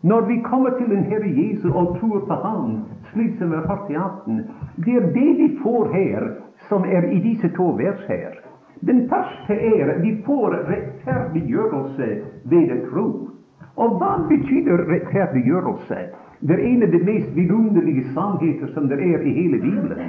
När 0.00 0.22
vi 0.22 0.40
kommer 0.40 0.70
till 0.70 0.88
den 0.88 1.04
Herre 1.04 1.28
Jesus 1.28 1.74
och 1.74 2.00
tror 2.00 2.20
på 2.20 2.34
honom, 2.34 2.84
slik 3.12 3.38
som 3.38 3.50
vi 3.50 3.56
har 3.56 3.66
hørt 3.66 3.90
i 3.90 3.96
aften, 3.96 4.44
det 4.76 4.94
är 4.94 5.00
det 5.00 5.32
vi 5.42 5.58
får 5.62 5.92
här, 5.92 6.40
som 6.68 6.84
är 6.84 7.12
i 7.12 7.34
dessa 7.34 7.56
två 7.56 7.72
vers 7.72 8.00
här. 8.08 8.51
Den 8.84 9.08
första 9.08 9.54
är 9.54 9.98
vi 9.98 10.22
får 10.26 10.50
rettferdiggjørelse 10.50 12.22
ved 12.42 12.90
tro. 12.90 13.28
Och 13.74 14.00
vad 14.00 14.28
betyder 14.28 14.78
rättfärdiggörelse? 14.78 15.98
Det 16.40 16.54
är 16.54 16.58
en 16.58 16.82
av 16.82 16.88
de 16.88 16.98
mest 16.98 17.28
vidunderliga 17.28 18.04
sannheter 18.14 18.66
som 18.66 18.88
det 18.88 18.94
är 18.94 19.26
i 19.26 19.30
hela 19.30 19.56
Bibeln. 19.56 20.00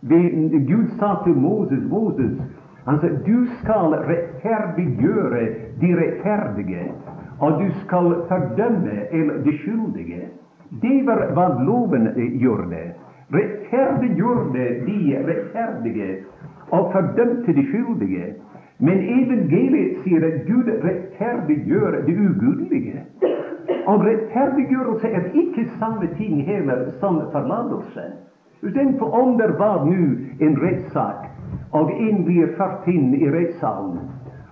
Det, 0.00 0.28
Gud 0.58 0.92
sa 0.98 1.24
till 1.24 1.36
Moses, 1.36 1.90
Moses 1.90 2.32
han 2.84 3.00
sa, 3.00 3.06
du 3.06 3.46
skall 3.46 3.92
rättfärdiggöra 3.92 5.40
de 5.80 5.96
rättfärdiga 5.96 6.84
och 7.38 7.62
du 7.62 7.70
skall 7.70 8.14
fördöma 8.28 8.90
de 9.44 9.52
skyldige. 9.52 10.28
Det 10.68 11.02
var 11.02 11.32
vad 11.34 11.66
loven 11.66 12.06
eh, 12.06 12.42
gjorde. 12.42 12.94
Rättfärdiggjorde 13.28 14.80
de 14.86 15.16
rättfärdiga 15.16 16.24
og 16.70 16.92
fordømte 16.92 17.54
de 17.54 17.64
skyldige. 17.70 18.34
Men 18.78 19.00
evangeliet 19.02 19.98
sier 20.04 20.24
at 20.26 20.44
Gud 20.46 20.68
rettferdiggjør 20.84 22.02
det 22.06 22.14
ugudelige. 22.28 23.02
Og 23.86 24.04
rettferdiggjørelse 24.04 25.08
er 25.08 25.30
ikke 25.34 25.66
samme 25.78 26.08
ting 26.16 26.44
heller 26.46 26.90
som 27.00 27.20
forlatelse. 27.32 28.06
For 28.98 29.10
om 29.22 29.38
det 29.38 29.58
var 29.58 29.84
nå 29.86 30.04
en 30.40 30.56
rettssak, 30.62 31.26
og 31.72 31.90
en 31.92 32.24
blir 32.24 32.54
ført 32.58 32.86
inn 32.90 33.12
i 33.14 33.28
rettssalen, 33.30 34.00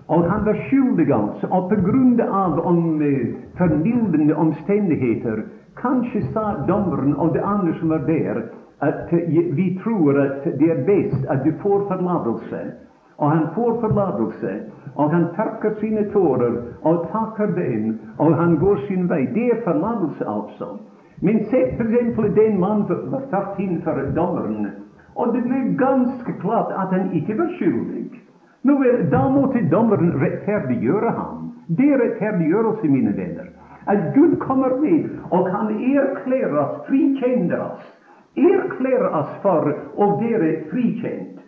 og 0.08 0.28
han 0.30 0.44
var 0.46 0.58
skyldig, 0.68 1.08
altså. 1.12 1.48
Og 1.50 1.70
på 1.70 1.80
grunn 1.88 2.20
av 2.20 2.60
om, 2.66 3.02
eh, 3.02 3.34
formildende 3.58 4.36
omstendigheter 4.36 5.42
kanskje 5.76 6.22
sa 6.32 6.64
dommeren 6.68 7.16
og 7.16 7.34
de 7.34 7.40
andre 7.40 7.74
som 7.78 7.88
var 7.88 8.06
der, 8.06 8.42
att 8.78 9.12
vi 9.30 9.80
tror 9.82 10.20
att 10.20 10.44
det 10.44 10.70
är 10.70 10.86
bäst 10.86 11.26
att 11.26 11.44
du 11.44 11.52
får 11.52 11.88
förladelse. 11.88 12.72
Och 13.16 13.30
han 13.30 13.54
får 13.54 13.80
förladelse, 13.80 14.60
och 14.94 15.10
han 15.10 15.26
torkar 15.34 15.74
sina 15.80 16.02
tårar 16.12 16.62
och 16.82 17.08
tackar 17.12 17.46
den, 17.46 17.98
och 18.16 18.34
han 18.34 18.58
går 18.58 18.76
sin 18.76 19.06
väg. 19.06 19.34
Det 19.34 19.50
är 19.50 19.60
förladelse, 19.60 20.24
alltså. 20.24 20.78
Men 21.20 21.44
se 21.44 21.62
exempel 21.62 22.34
den 22.34 22.60
man, 22.60 22.82
var 23.10 23.20
satt 23.30 23.60
inför 23.60 24.06
domaren, 24.14 24.70
och 25.14 25.34
det 25.34 25.40
blev 25.40 25.76
ganska 25.76 26.32
klart 26.32 26.72
att 26.72 26.90
han 26.90 27.12
icke 27.12 27.34
var 27.34 27.58
skyldig. 27.58 28.20
Nu 28.62 28.72
vel, 28.72 29.10
däremot 29.10 29.70
domaren 29.70 30.12
rättfärdiggöra 30.12 31.10
han. 31.10 31.52
Det 31.66 31.92
är 31.92 31.98
rättfärdiggörelse, 31.98 32.86
mina 32.86 33.10
vänner. 33.10 33.50
Att 33.84 34.14
Gud 34.14 34.38
kommer 34.38 34.76
med, 34.76 35.08
och 35.30 35.48
han 35.48 35.70
erklärar 35.70 36.56
oss, 36.56 36.86
frikänner 36.86 37.60
oss. 37.60 37.95
Erklærer 38.36 39.08
oss 39.08 39.42
for 39.42 39.74
och 39.94 40.22
være 40.22 40.48
är 40.48 40.70
frikänt, 40.70 41.38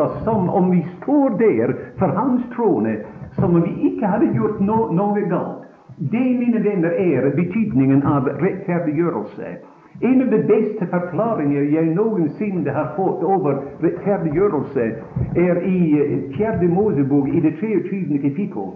oss 0.00 0.24
som 0.24 0.48
om 0.48 0.70
vi 0.70 0.86
står 1.02 1.30
där 1.30 1.76
för 1.98 2.06
Hans 2.06 2.42
trone, 2.56 2.96
som 3.32 3.54
om 3.54 3.62
vi 3.62 3.86
icke 3.86 4.06
hade 4.06 4.26
gjort 4.26 4.60
no 4.60 4.92
något 4.92 5.28
galt. 5.28 5.64
Det, 5.96 6.38
mina 6.38 6.58
vänner, 6.58 6.90
är 6.90 7.36
betydningen 7.36 8.02
av 8.02 8.28
rättfärdiggörelse. 8.28 9.56
En 10.00 10.22
av 10.22 10.30
de 10.30 10.42
bästa 10.42 10.86
förklaringar 10.86 11.62
jag 11.62 11.86
någonsin 11.86 12.68
har 12.68 12.96
fått 12.96 13.22
över 13.22 13.62
rättfärdiggörelse 13.80 14.96
är 15.34 15.62
i 15.66 15.78
eh, 15.98 16.36
fjärde 16.36 16.68
Mosebok 16.68 17.28
i 17.28 17.40
det 17.40 17.52
23. 17.60 18.18
kapitlet. 18.18 18.74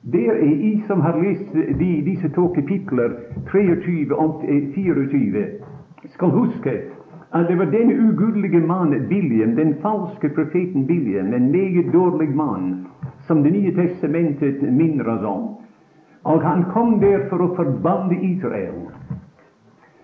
Där 0.00 0.34
är 0.34 0.52
I 0.52 0.84
som 0.86 1.00
har 1.00 1.22
läst 1.22 1.52
de, 1.78 2.00
dessa 2.00 2.28
två 2.28 2.48
kapitler, 2.48 3.10
23 3.52 4.14
och 4.14 4.44
eh, 4.44 4.74
24, 4.74 5.46
skal 6.12 6.30
huske 6.30 6.74
at 7.34 7.48
det 7.48 7.56
var 7.58 7.66
denne 7.72 7.94
ugudelige 7.98 8.60
mannen 8.60 9.06
William, 9.10 9.56
den 9.56 9.74
falske 9.82 10.28
profeten 10.28 10.86
William, 10.86 11.34
en 11.34 11.50
meget 11.50 11.92
dårlig 11.92 12.30
mann, 12.36 12.86
som 13.26 13.42
Det 13.42 13.52
nye 13.52 13.74
testamentet 13.74 14.62
minner 14.62 15.08
oss 15.08 15.24
om. 15.24 15.56
Og 16.24 16.42
han 16.42 16.64
kom 16.72 17.00
der 17.00 17.28
for 17.28 17.42
å 17.42 17.54
forbanne 17.56 18.16
Israel. 18.22 18.86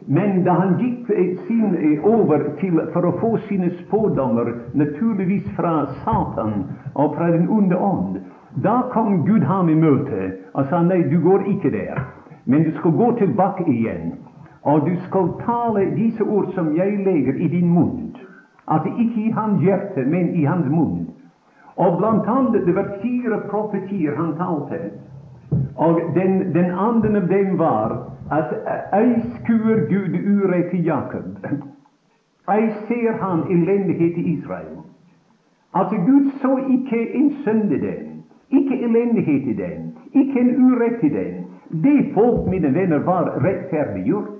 Men 0.06 0.42
da 0.44 0.52
han 0.52 0.78
gikk 0.80 1.10
eh, 1.10 1.36
sin, 1.46 1.74
eh, 1.76 2.04
over 2.04 2.44
til 2.60 2.80
for 2.92 3.06
å 3.06 3.12
få 3.20 3.30
sine 3.48 3.70
spådommer, 3.82 4.52
naturligvis 4.74 5.46
fra 5.56 5.86
Satan 6.04 6.64
og 6.94 7.14
fra 7.16 7.30
den 7.30 7.48
onde 7.48 7.76
ånd, 7.76 8.18
da 8.64 8.82
kom 8.92 9.24
Gud 9.26 9.44
ham 9.46 9.68
i 9.68 9.76
møte 9.78 10.32
og 10.54 10.66
sa 10.70 10.82
nei, 10.82 11.02
du 11.12 11.20
går 11.22 11.46
ikke 11.52 11.70
der, 11.70 12.02
men 12.44 12.64
du 12.64 12.72
skal 12.80 12.96
gå 12.96 13.12
tilbake 13.20 13.68
igjen. 13.70 14.16
Og 14.62 14.86
du 14.86 14.96
skal 15.06 15.28
tale 15.44 15.86
disse 15.96 16.22
ord 16.22 16.52
som 16.54 16.76
jeg 16.76 17.04
legger 17.04 17.34
i 17.34 17.48
din 17.48 17.68
munn. 17.68 18.16
Altså 18.68 18.90
ikke 18.98 19.20
i 19.20 19.30
hans 19.30 19.62
hjerte, 19.62 20.04
men 20.04 20.34
i 20.36 20.44
hans 20.44 20.68
munn. 20.68 21.08
Og 21.76 21.98
blant 21.98 22.28
annet 22.28 22.66
det 22.66 22.74
var 22.76 22.96
fire 23.02 23.40
profetier 23.50 24.16
han 24.16 24.34
talte. 24.36 24.90
Og 25.76 26.00
den, 26.14 26.54
den 26.54 26.70
andre 26.70 27.16
av 27.16 27.28
dem 27.28 27.58
var 27.58 27.96
at 28.30 28.52
ei 28.94 29.20
skuer 29.38 29.86
Gud 29.88 30.14
urett 30.14 30.74
i 30.74 30.82
Jakob. 30.86 31.40
Ei 32.50 32.68
ser 32.88 33.16
han 33.22 33.42
elendighet 33.50 34.18
i 34.18 34.26
Israel. 34.36 34.76
Altså, 35.74 35.96
Gud 35.96 36.30
så 36.42 36.56
ikke 36.70 37.14
en 37.14 37.32
synd 37.44 37.72
i 37.72 37.78
den, 37.78 38.22
ikke 38.50 38.82
elendighet 38.82 39.48
i 39.48 39.52
den, 39.52 39.92
ikke 40.12 40.40
en 40.40 40.54
urett 40.64 41.04
i 41.04 41.08
den. 41.08 41.46
Det 41.82 42.10
folk, 42.14 42.50
mine 42.50 42.74
venner, 42.74 42.98
var 42.98 43.38
rettferdiggjort. 43.44 44.39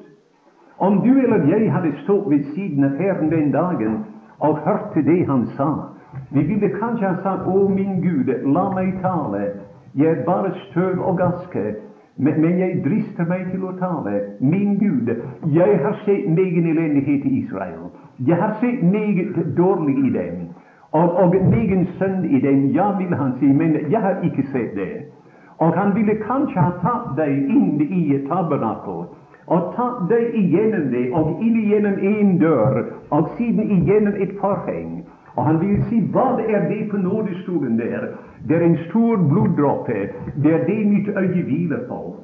Om 0.80 1.00
du 1.00 1.24
eller 1.24 1.46
jag 1.52 1.70
hade 1.70 1.92
stått 1.92 2.32
vid 2.32 2.46
sidan 2.54 2.84
av 2.84 2.98
Herren 2.98 3.30
den 3.30 3.50
dagen 3.50 4.04
och 4.38 4.58
hört 4.58 4.92
till 4.92 5.04
det 5.04 5.24
han 5.24 5.46
sa, 5.46 5.88
vi 6.28 6.42
ville 6.42 6.68
kanske 6.68 7.06
ha 7.06 7.22
sagt, 7.22 7.46
'O, 7.46 7.68
min 7.68 8.02
Gud, 8.02 8.28
la 8.44 8.72
mig 8.74 8.92
tala! 9.02 9.42
Jag 9.92 10.18
är 10.18 10.26
bara 10.26 10.50
stöv 10.70 10.98
och 10.98 11.20
aske, 11.20 11.74
men, 12.16 12.40
men, 12.40 12.58
jeg 12.58 12.84
drister 12.84 13.24
mig 13.24 13.50
till 13.50 13.68
att 13.68 13.78
tala. 13.78 14.10
Min 14.38 14.78
Gud, 14.78 15.22
jag 15.44 15.78
har 15.84 15.92
sett 16.04 16.38
egen 16.38 16.70
eländighet 16.70 17.24
i 17.24 17.38
Israel. 17.38 17.80
Jag 18.16 18.36
har 18.36 18.54
sett 18.60 18.82
meget 18.82 19.56
dålig 19.56 19.98
i 20.06 20.10
dem. 20.10 20.48
och, 20.90 21.24
och 21.24 21.34
egen 21.34 21.86
synd 21.98 22.24
i 22.24 22.40
dem. 22.40 22.70
Ja, 22.72 22.96
vill 22.98 23.14
han 23.14 23.38
säga, 23.38 23.54
men 23.54 23.90
jag 23.90 24.00
har 24.00 24.16
icke 24.22 24.42
sett 24.42 24.74
det. 24.74 25.02
Och 25.56 25.74
han 25.74 25.94
ville 25.94 26.14
kanske 26.14 26.60
ha 26.60 26.70
tagit 26.70 27.16
dig 27.16 27.34
in 27.56 27.80
i 27.80 28.26
tabernaklet 28.28 29.19
och 29.50 29.74
ta 29.76 30.06
dig 30.08 30.36
igenom 30.36 30.90
det, 30.92 31.10
och 31.12 31.42
in 31.42 31.56
igenom 31.56 31.92
en 31.92 32.38
dörr 32.38 32.86
och 33.08 33.30
sedan 33.38 33.70
igenom 33.70 34.14
ett 34.14 34.40
förhäng. 34.40 35.04
Och 35.34 35.44
han 35.44 35.58
vill 35.60 35.82
se 35.84 36.02
vad 36.12 36.40
är 36.40 36.68
det 36.70 36.90
på 36.90 36.96
nådestolen 36.96 37.76
där, 37.76 38.16
Det 38.46 38.54
är 38.54 38.60
en 38.60 38.78
stor 38.88 39.16
bloddroppe, 39.16 40.10
Det 40.34 40.52
är 40.52 40.64
det 40.66 40.90
mitt 40.90 41.08
øye 41.16 41.42
vilar 41.42 41.78
på. 41.78 42.14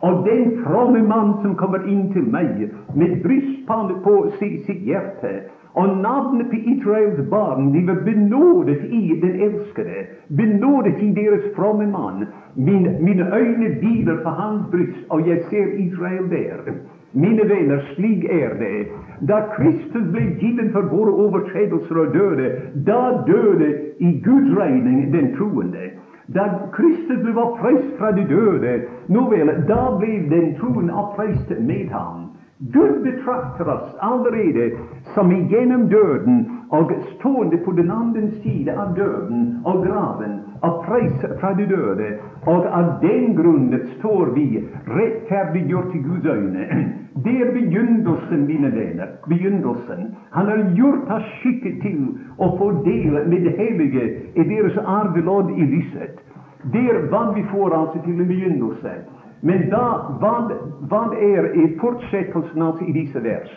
Och 0.00 0.24
den 0.24 0.64
fromme 0.64 1.02
man 1.02 1.42
som 1.42 1.54
kommer 1.54 1.88
in 1.88 2.12
till 2.12 2.26
mig 2.26 2.70
med 2.94 3.22
bröstband 3.22 4.04
på 4.04 4.30
sitt, 4.38 4.64
sitt 4.66 4.82
hjärta 4.82 5.28
och 5.72 5.96
namnet 5.96 6.50
på 6.50 6.56
Israels 6.56 7.30
barn, 7.30 7.72
de 7.72 7.86
var 7.86 8.00
benådet 8.00 8.84
i 8.84 9.20
den 9.20 9.40
älskade, 9.40 10.06
benådet 10.30 11.02
i 11.02 11.10
deras 11.10 11.54
fromme 11.54 11.86
man. 11.86 12.26
Min, 12.54 13.04
mina 13.04 13.26
ögon 13.26 13.80
vilar 13.80 14.16
på 14.16 14.28
hans 14.30 14.70
bröst 14.70 14.98
och 15.08 15.20
jag 15.20 15.42
ser 15.42 15.80
Israel 15.80 16.28
där. 16.28 16.72
Mina 17.12 17.44
vänner, 17.44 17.92
slik 17.94 18.24
är 18.24 18.54
det. 18.54 18.86
Da 19.20 19.40
Kristus 19.56 20.02
blev 20.02 20.42
given 20.42 20.72
för 20.72 20.82
våra 20.82 21.24
överträdelser 21.24 21.98
och 21.98 22.12
döde, 22.12 22.60
da 22.74 23.24
döde 23.26 23.78
i 23.98 24.12
Guds 24.24 24.58
regning 24.58 25.12
den 25.12 25.36
troende. 25.36 25.90
Da 26.26 26.68
Kristus 26.72 27.22
blev 27.22 27.38
upprest 27.38 27.96
från 27.98 28.16
de 28.16 28.24
döde, 28.24 28.82
nåväl, 29.06 29.64
da 29.68 29.98
blev 29.98 30.30
den 30.30 30.54
troende 30.54 30.92
upprest 30.92 31.50
med 31.60 31.90
honom. 31.90 32.30
Gud 32.58 33.02
betraktar 33.02 33.68
oss 33.74 33.96
allerede 33.98 34.70
som 35.14 35.32
igenom 35.32 35.88
döden 35.88 36.49
och 36.70 36.92
stående 37.18 37.56
på 37.56 37.72
den 37.72 37.90
andra 37.90 38.28
sidan 38.42 38.78
av 38.78 38.94
döden 38.94 39.60
och 39.64 39.86
graven, 39.86 40.40
upprest 40.62 41.40
från 41.40 41.56
de 41.56 41.66
döda, 41.66 42.14
och 42.46 42.66
av 42.66 43.00
den 43.00 43.36
grunden 43.36 43.86
står 43.98 44.26
vi 44.26 44.68
rättfärdiggjort 44.84 45.92
till 45.92 46.02
Guds 46.02 46.26
ögon. 46.26 46.56
Det 47.24 47.40
är 47.40 47.52
begynnelsen, 47.52 48.46
mina 48.46 48.68
vänner, 48.68 49.10
begynnelsen. 49.26 50.14
Han 50.30 50.46
har 50.46 50.58
gjort 50.58 51.10
oss 51.10 51.22
skicket 51.42 51.80
till 51.80 52.18
att 52.38 52.58
få 52.58 52.70
del 52.70 53.12
med 53.12 53.42
det 53.42 53.50
heliga 53.50 54.04
i 54.34 54.44
deras 54.44 54.76
arvelåd 54.76 55.50
i 55.50 55.64
lyset. 55.66 56.16
Det 56.62 56.88
är 56.88 57.10
vad 57.10 57.34
vi 57.34 57.42
får 57.42 57.74
alltså 57.74 57.98
till 57.98 58.20
en 58.20 58.28
begynnelse. 58.28 59.02
Men 59.40 59.70
da, 59.70 60.18
vad, 60.20 60.52
vad 60.78 61.14
är 61.14 61.64
i 61.64 61.78
fortsättelsen 61.78 62.62
alltså 62.62 62.84
i 62.84 62.92
dessa 62.92 63.20
vers? 63.20 63.48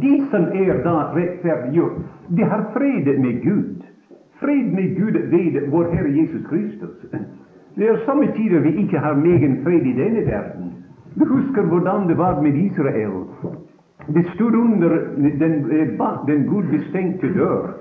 De 0.00 0.26
som 0.30 0.42
är 0.42 0.84
da 0.84 1.12
rättfärdiggjort, 1.14 1.98
de 2.28 2.42
har 2.42 2.62
fred 2.72 3.20
med 3.20 3.42
Gud. 3.42 3.82
Fred 4.40 4.72
med 4.72 4.96
Gud 4.96 5.16
ved 5.16 5.70
vår 5.70 5.84
Herre 5.92 6.10
Jesus 6.10 6.46
Kristus. 6.48 7.10
Det 7.74 7.88
är 7.88 7.96
somme 7.96 8.26
tider 8.26 8.60
vi 8.60 8.76
ikke 8.82 8.98
har 8.98 9.14
megen 9.14 9.64
fred 9.64 9.86
i 9.86 9.92
denne 9.92 10.20
verden. 10.20 10.72
Vi 11.14 11.24
husker 11.24 11.62
hvordan 11.62 12.08
det 12.08 12.14
var 12.14 12.42
med 12.42 12.56
Israel. 12.56 13.24
De 14.06 14.24
stod 14.34 14.54
under 14.54 14.88
den, 15.16 15.70
den 16.26 16.46
gudbestengte 16.46 17.34
dør. 17.34 17.74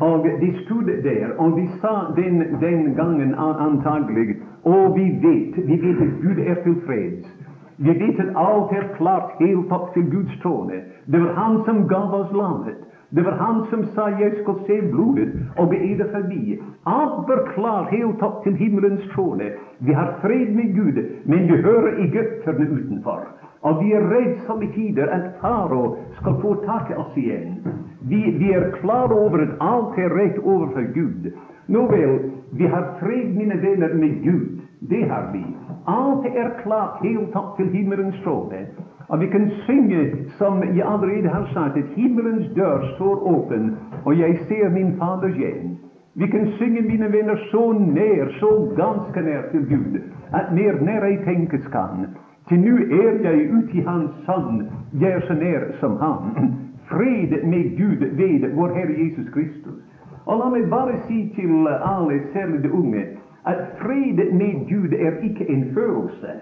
Og 0.00 0.26
de 0.40 0.54
stod 0.64 0.84
der, 1.02 1.28
og 1.38 1.58
de 1.58 1.68
sa 1.80 2.22
den, 2.22 2.38
den 2.60 2.94
gangen 2.94 3.34
antagelig 3.38 4.36
Og 4.64 4.96
vi 4.96 5.02
vet, 5.02 5.68
vi 5.68 5.76
vet 5.86 6.00
at 6.02 6.12
Gud 6.22 6.38
er 6.46 6.54
tilfreds. 6.54 7.41
Vi 7.84 7.92
vet 7.92 8.20
att 8.20 8.36
allt 8.36 8.72
är 8.72 8.94
klart 8.96 9.32
helt 9.38 9.72
upp 9.72 9.92
till 9.92 10.02
Guds 10.02 10.38
trone. 10.38 10.82
Det 11.04 11.18
var 11.18 11.28
Han 11.28 11.64
som 11.64 11.86
gav 11.86 12.14
oss 12.14 12.32
landet. 12.32 12.76
Det 13.08 13.22
var 13.22 13.32
Han 13.32 13.66
som 13.66 13.84
sa 13.84 14.10
jag 14.10 14.36
ska 14.36 14.54
se 14.66 14.82
blodet 14.82 15.28
och 15.56 15.68
beeda 15.68 16.04
förbi. 16.04 16.62
Allt 16.82 17.28
var 17.28 17.52
klart 17.54 17.90
helt 17.90 18.22
upp 18.22 18.42
till 18.42 18.54
himlens 18.54 19.00
trone. 19.14 19.52
Vi 19.78 19.92
har 19.92 20.14
fred 20.20 20.54
med 20.54 20.74
Gud, 20.74 21.06
men 21.22 21.38
vi 21.38 21.62
hører 21.62 22.14
götterna 22.14 22.64
utanför. 22.64 23.20
Och 23.60 23.82
vi 23.82 23.92
är 23.92 24.00
rädda 24.00 24.40
som 24.46 24.62
i 24.62 24.68
tider 24.68 25.06
att 25.06 25.40
farao 25.40 25.96
ska 26.20 26.40
få 26.40 26.54
tag 26.54 26.82
i 26.90 26.94
oss 26.94 27.16
igen. 27.16 27.54
Vi, 28.00 28.36
vi 28.38 28.52
är 28.52 28.70
klara 28.80 29.26
över 29.26 29.42
att 29.42 29.60
allt 29.60 29.98
är 29.98 30.10
rätt 30.10 30.38
över 30.38 30.66
för 30.66 30.82
Gud. 30.94 31.32
Nåväl, 31.66 32.30
vi 32.50 32.66
har 32.66 32.86
fred, 33.00 33.36
mina 33.36 33.54
vänner, 33.54 33.94
med 33.94 34.22
Gud. 34.22 34.61
Det 34.88 35.08
har 35.08 35.32
vi. 35.32 35.44
Allt 35.84 36.26
är 36.26 36.62
klart 36.62 37.04
helt 37.04 37.36
upp 37.36 37.56
till 37.56 37.68
himmelens 37.68 38.14
stråle. 38.14 38.66
Och 39.06 39.22
vi 39.22 39.26
kan 39.28 39.50
synge, 39.66 40.14
som 40.38 40.76
jag 40.76 40.88
allerede 40.88 41.28
har 41.28 41.46
sagt, 41.46 41.76
att 41.76 41.94
himmelens 41.94 42.54
dörr 42.54 42.92
står 42.94 43.36
öppen 43.36 43.76
och 44.04 44.14
jag 44.14 44.38
ser 44.38 44.68
min 44.68 44.96
faders 44.96 45.36
hem. 45.36 45.76
Vi 46.12 46.28
kan 46.28 46.52
synge, 46.58 46.82
mina 46.82 47.08
vänner, 47.08 47.48
så 47.50 47.72
när, 47.72 48.38
så 48.40 48.74
ganska 48.76 49.20
när 49.20 49.42
till 49.50 49.66
Gud, 49.66 50.02
att 50.30 50.54
mer 50.54 50.80
när 50.80 51.02
ej 51.02 51.24
tänkas 51.24 51.66
kan. 51.72 52.06
Till 52.48 52.60
nu 52.60 52.92
är 52.92 53.24
jag 53.24 53.34
ute 53.34 53.78
i 53.78 53.82
hans 53.82 54.10
sand, 54.26 54.68
jag 54.90 55.12
är 55.12 55.20
så 55.20 55.32
när 55.32 55.76
som 55.80 55.96
han. 55.96 56.54
Fred 56.84 57.48
med 57.48 57.76
Gud 57.76 58.12
ved 58.12 58.52
vår 58.54 58.68
Herre 58.68 58.92
Jesus 58.92 59.34
Kristus. 59.34 59.82
Och 60.24 60.38
låt 60.38 60.52
mig 60.52 60.66
bara 60.66 60.96
säga 60.96 61.34
till 61.34 61.66
alla, 61.66 62.12
särskilt 62.32 62.62
de 62.62 62.68
unga, 62.68 63.04
att 63.42 63.78
fred 63.78 64.34
med 64.34 64.68
Gud 64.68 64.94
är 64.94 65.24
icke 65.24 65.44
en 65.44 65.74
födelse. 65.74 66.40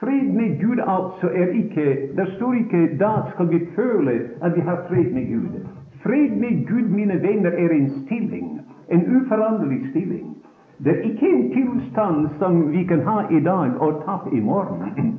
Fred 0.00 0.34
med 0.34 0.60
Gud 0.60 0.80
alltså 0.80 1.26
är 1.34 1.56
icke, 1.56 2.08
där 2.14 2.26
står 2.26 2.56
icke, 2.56 2.76
där 2.76 3.22
ska 3.34 3.44
vi 3.44 3.66
föle 3.66 4.20
att 4.40 4.56
vi 4.56 4.60
har 4.60 4.76
fred 4.88 5.14
med 5.14 5.28
Gud. 5.28 5.66
Fred 6.02 6.40
med 6.40 6.68
Gud, 6.68 6.90
mina 6.90 7.14
vänner, 7.14 7.52
är 7.52 7.70
en 7.70 7.90
stilling, 7.90 8.60
en 8.88 9.16
oföränderlig 9.16 9.90
stilling. 9.90 10.34
Det 10.76 10.90
är 10.90 11.06
icke 11.06 11.26
en 11.26 11.50
tillstånd 11.50 12.28
som 12.38 12.70
vi 12.70 12.84
kan 12.84 13.00
ha 13.00 13.30
idag 13.30 13.82
och 13.82 14.04
tappa 14.04 14.36
imorgon. 14.36 15.18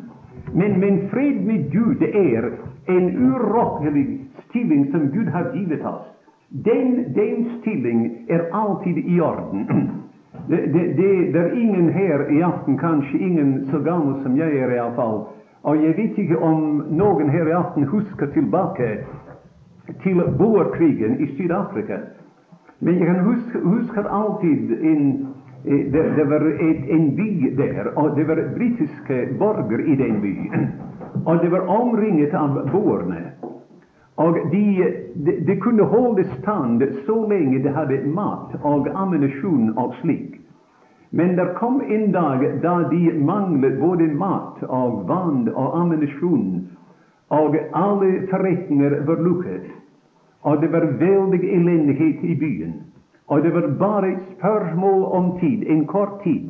Men, 0.54 0.80
men 0.80 1.10
fred 1.10 1.46
med 1.46 1.72
Gud 1.72 2.04
är 2.04 2.52
en 2.86 3.10
urokkelig 3.10 4.20
stilling 4.50 4.92
som 4.92 5.12
Gud 5.12 5.28
har 5.28 5.56
givit 5.56 5.86
oss. 5.86 6.06
Den, 6.50 7.14
den 7.14 7.62
stilling 7.62 8.26
är 8.28 8.50
alltid 8.52 8.98
i 8.98 9.22
orden. 9.22 9.90
Det, 10.48 10.56
det, 10.56 10.94
det, 10.94 11.32
det 11.32 11.40
är 11.40 11.60
ingen 11.60 11.90
här 11.90 12.32
i 12.32 12.44
afton, 12.44 12.78
kanske 12.78 13.18
ingen 13.18 13.66
så 13.66 13.80
gammal 13.80 14.24
som 14.24 14.38
jag 14.38 14.50
är 14.56 14.72
i 14.72 14.80
alla 14.80 14.96
fall, 14.96 15.26
och 15.62 15.78
jag 15.78 15.94
vet 15.94 16.18
inte 16.18 16.36
om 16.36 16.78
någon 16.78 17.30
här 17.30 17.50
i 17.50 17.54
afton 17.54 17.84
huskar 17.84 18.28
tillbaka 18.28 18.98
till 20.04 20.22
boerkrigen 20.38 21.20
i 21.20 21.28
Sydafrika. 21.28 22.00
Men 22.80 23.00
jag 23.00 23.08
kan 23.08 23.26
huska, 23.26 23.60
huska 23.60 24.04
alltid 24.04 24.72
en, 24.72 25.28
eh, 25.66 25.92
det, 25.92 26.16
det 26.16 26.24
var 26.24 26.70
ett, 26.70 26.90
en 26.90 27.16
by 27.16 27.50
där, 27.50 27.98
och 28.00 28.16
det 28.16 28.24
var 28.24 28.56
brittiska 28.56 29.38
borgare 29.40 29.84
i 29.84 29.96
den 29.96 30.22
byn. 30.22 30.68
Och 31.26 31.38
det 31.38 31.50
var 31.50 31.68
omringat 31.68 32.34
av 32.34 32.70
boerna. 32.72 33.16
Och 34.16 34.34
de, 34.52 34.94
de, 35.14 35.32
de 35.40 35.56
kunde 35.56 35.84
hålla 35.84 36.24
stand 36.24 36.84
så 37.06 37.28
länge 37.28 37.60
de 37.60 37.70
hade 37.70 38.06
mat 38.06 38.56
och 38.62 38.88
ammunition 38.88 39.78
och 39.78 39.96
slik. 40.02 40.36
Men 41.10 41.36
det 41.36 41.54
kom 41.58 41.82
en 41.82 42.12
dag 42.12 42.60
då 42.62 42.90
de 42.92 43.20
manglade 43.26 43.76
både 43.76 44.04
mat 44.04 44.64
och 44.64 45.08
vand 45.08 45.50
och 45.50 45.78
ammunition 45.78 46.68
och 47.28 47.56
alla 47.72 48.28
förrättningar 48.30 49.04
var 49.08 49.18
luckade. 49.18 49.62
Och 50.42 50.62
det 50.62 50.68
var 50.68 50.82
väldig 50.82 51.54
eländighet 51.54 52.24
i 52.24 52.36
byn. 52.36 52.74
Och 53.26 53.42
det 53.42 53.50
var 53.50 53.68
bara 53.68 54.08
ett 54.08 54.24
spörsmål 54.38 55.04
om 55.04 55.40
tid, 55.40 55.64
en 55.68 55.86
kort 55.86 56.24
tid. 56.24 56.50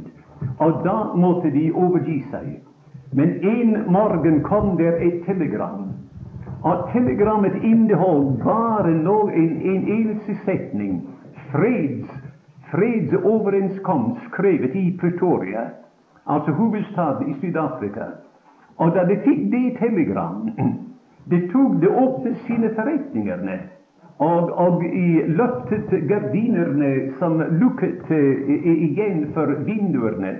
Och 0.57 0.71
då 0.83 1.13
måste 1.15 1.49
de 1.49 1.69
överge 1.69 2.23
sig. 2.31 2.63
Men 3.11 3.29
en 3.41 3.91
morgon 3.91 4.41
kom 4.43 4.77
där 4.77 5.07
ett 5.07 5.25
telegram 5.25 5.93
och 6.61 6.91
telegrammet 6.93 7.63
innehöll 7.63 8.41
bara 8.43 8.87
någon, 8.87 9.29
en, 9.29 9.61
en 9.61 9.87
eneste 9.87 10.35
sättning. 10.45 11.01
Freds, 11.51 12.09
fredsöverenskommelse 12.71 14.21
skrivet 14.31 14.75
i 14.75 14.97
Pretoria, 14.97 15.67
alltså 16.23 16.51
huvudstaden 16.51 17.29
i 17.29 17.33
Sydafrika. 17.33 18.07
Och 18.75 18.87
när 18.87 19.05
de 19.05 19.15
fick 19.15 19.51
det 19.51 19.77
telegram, 19.79 20.51
de 21.25 21.49
tog 21.49 21.81
det 21.81 21.87
upp 21.87 22.23
till 22.23 22.35
sina 22.35 22.69
förrättningar 22.69 23.69
och, 24.17 24.67
och 24.67 24.83
i 24.83 25.27
löftet 25.27 25.89
gardinerna 25.89 27.13
som 27.19 27.41
lucket 27.41 28.11
eh, 28.11 28.83
igen 28.83 29.31
för 29.33 29.47
vinduerna. 29.47 30.33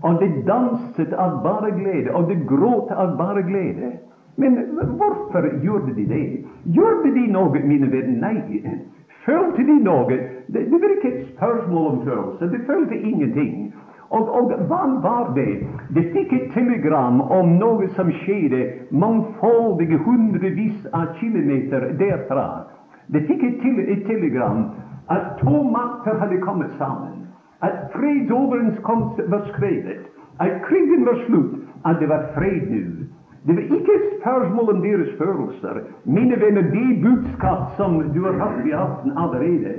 Och 0.00 0.14
de 0.14 0.42
dansade 0.42 1.18
av 1.18 1.42
bara 1.42 1.70
glädje, 1.70 2.12
och 2.12 2.28
de 2.28 2.34
gråt 2.34 2.90
av 2.90 3.16
bara 3.16 3.40
glädje. 3.40 3.98
Men 4.40 4.54
varför 4.98 5.60
gjorde 5.62 5.92
de 5.92 6.04
det? 6.04 6.44
Gjorde 6.64 7.10
de 7.14 7.26
något, 7.26 7.64
mina 7.64 7.86
vänner? 7.86 8.20
Nej. 8.20 8.86
Följde 9.24 9.62
de 9.62 9.78
något? 9.78 10.08
Det, 10.46 10.60
det 10.70 10.78
var 10.78 10.96
inte 10.96 11.08
ett 11.08 11.26
spörsmål 11.26 11.86
om 11.92 12.04
födelse. 12.04 12.46
De 12.46 12.58
följde 12.58 12.96
ingenting. 12.96 13.74
Och, 13.98 14.28
och 14.38 14.52
vad 14.68 15.02
var 15.02 15.34
det? 15.34 15.66
De 15.88 16.02
fick 16.02 16.32
ett 16.32 16.52
telegram 16.52 17.20
om 17.20 17.58
något 17.58 17.90
som 17.90 18.12
skedde 18.12 18.72
mångfaldiga 18.88 19.98
hundravis 19.98 20.86
av 20.92 21.06
kilometer 21.20 21.80
därifrån. 21.98 22.58
De 23.06 23.20
fick 23.20 23.42
ett, 23.42 23.60
te 23.62 23.92
ett 23.92 24.06
telegram 24.06 24.64
att 25.06 25.38
två 25.38 25.62
makter 25.62 26.14
hade 26.14 26.36
kommit 26.36 26.70
samman, 26.78 27.26
att 27.58 27.92
fredsöverenskommelsen 27.92 29.30
var 29.30 29.40
skrivet, 29.40 30.00
att 30.36 30.68
krigen 30.68 31.04
var 31.04 31.14
slut, 31.14 31.60
att 31.82 32.00
det 32.00 32.06
var 32.06 32.22
fred 32.34 32.70
nu. 32.70 33.06
Det 33.42 33.52
var 33.52 33.62
icke 33.62 33.92
ett 33.92 34.20
spörsmål 34.20 34.68
om 34.70 34.82
deras 34.82 35.08
födelser. 35.18 35.82
Mina 36.02 36.36
vänner, 36.36 36.62
det 36.62 37.02
budskap 37.02 37.76
som 37.76 38.12
du 38.12 38.20
har 38.20 38.32
haft 38.32 38.66
i 38.66 38.72
afton 38.72 39.12
allerede, 39.12 39.74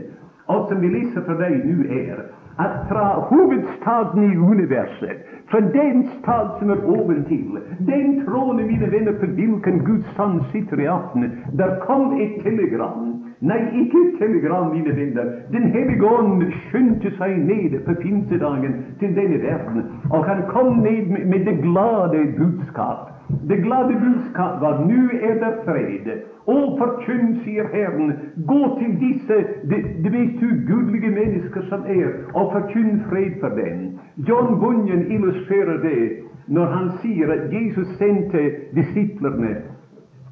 och 0.46 0.68
som 0.68 0.82
vi 0.82 0.90
läser 0.90 1.22
för 1.22 1.36
dig 1.36 1.62
nu 1.66 1.88
är, 1.88 2.26
Att 2.56 2.90
fra 2.90 3.26
huvudstaden 3.30 4.24
i 4.24 4.38
universet, 4.38 5.26
fra 5.48 5.60
den 5.62 6.04
stad 6.04 6.56
som 6.60 6.70
er 6.70 6.86
oventil, 6.86 7.60
den 7.80 8.26
trone, 8.26 8.64
mine 8.64 8.88
venner, 8.88 9.14
på 9.14 9.26
hvilken 9.26 9.80
Guds 9.86 10.16
sønn 10.16 10.44
sitter 10.52 10.80
i 10.80 10.88
aften, 10.88 11.32
der 11.54 11.80
kom 11.86 12.20
et 12.22 12.44
telegram. 12.44 13.31
Nei, 13.42 13.58
ikke 13.74 13.98
et 14.06 14.18
telegram, 14.20 14.68
mine 14.70 14.96
venner. 14.96 15.30
Den 15.52 15.64
hellige 15.74 16.06
ånd 16.06 16.44
skyndte 16.68 17.10
seg 17.18 17.40
ned 17.42 17.80
på 17.88 17.96
pinsedagen 18.04 18.76
til 19.00 19.16
denne 19.18 19.40
verden, 19.42 19.88
og 20.12 20.28
han 20.28 20.44
kom 20.52 20.84
ned 20.84 21.10
med, 21.10 21.26
med 21.26 21.48
det 21.50 21.56
glade 21.64 22.22
budskap. 22.38 23.08
Det 23.50 23.58
glade 23.64 23.98
budskap 24.04 24.62
var 24.62 24.86
nu 24.86 25.10
er 25.30 25.40
det 25.42 25.52
fred. 25.66 26.12
Og 26.46 26.78
forkynn, 26.78 27.40
sier 27.42 27.66
Herren, 27.74 28.14
gå 28.46 28.62
til 28.78 28.94
disse, 29.02 29.42
de, 29.74 29.82
de 30.04 30.14
mest 30.14 30.46
ugudelige 30.46 31.12
mennesker 31.18 31.66
som 31.74 31.90
er, 31.90 32.14
og 32.34 32.54
forkynn 32.54 33.02
fred 33.10 33.42
for 33.42 33.58
dem. 33.58 33.98
John 34.30 34.60
Bunyan 34.62 35.08
illustrerer 35.10 35.82
det 35.82 36.02
når 36.48 36.66
han 36.78 36.90
sier 37.02 37.32
at 37.34 37.54
Jesus 37.54 37.88
sendte 37.98 38.52
disiplene 38.76 39.56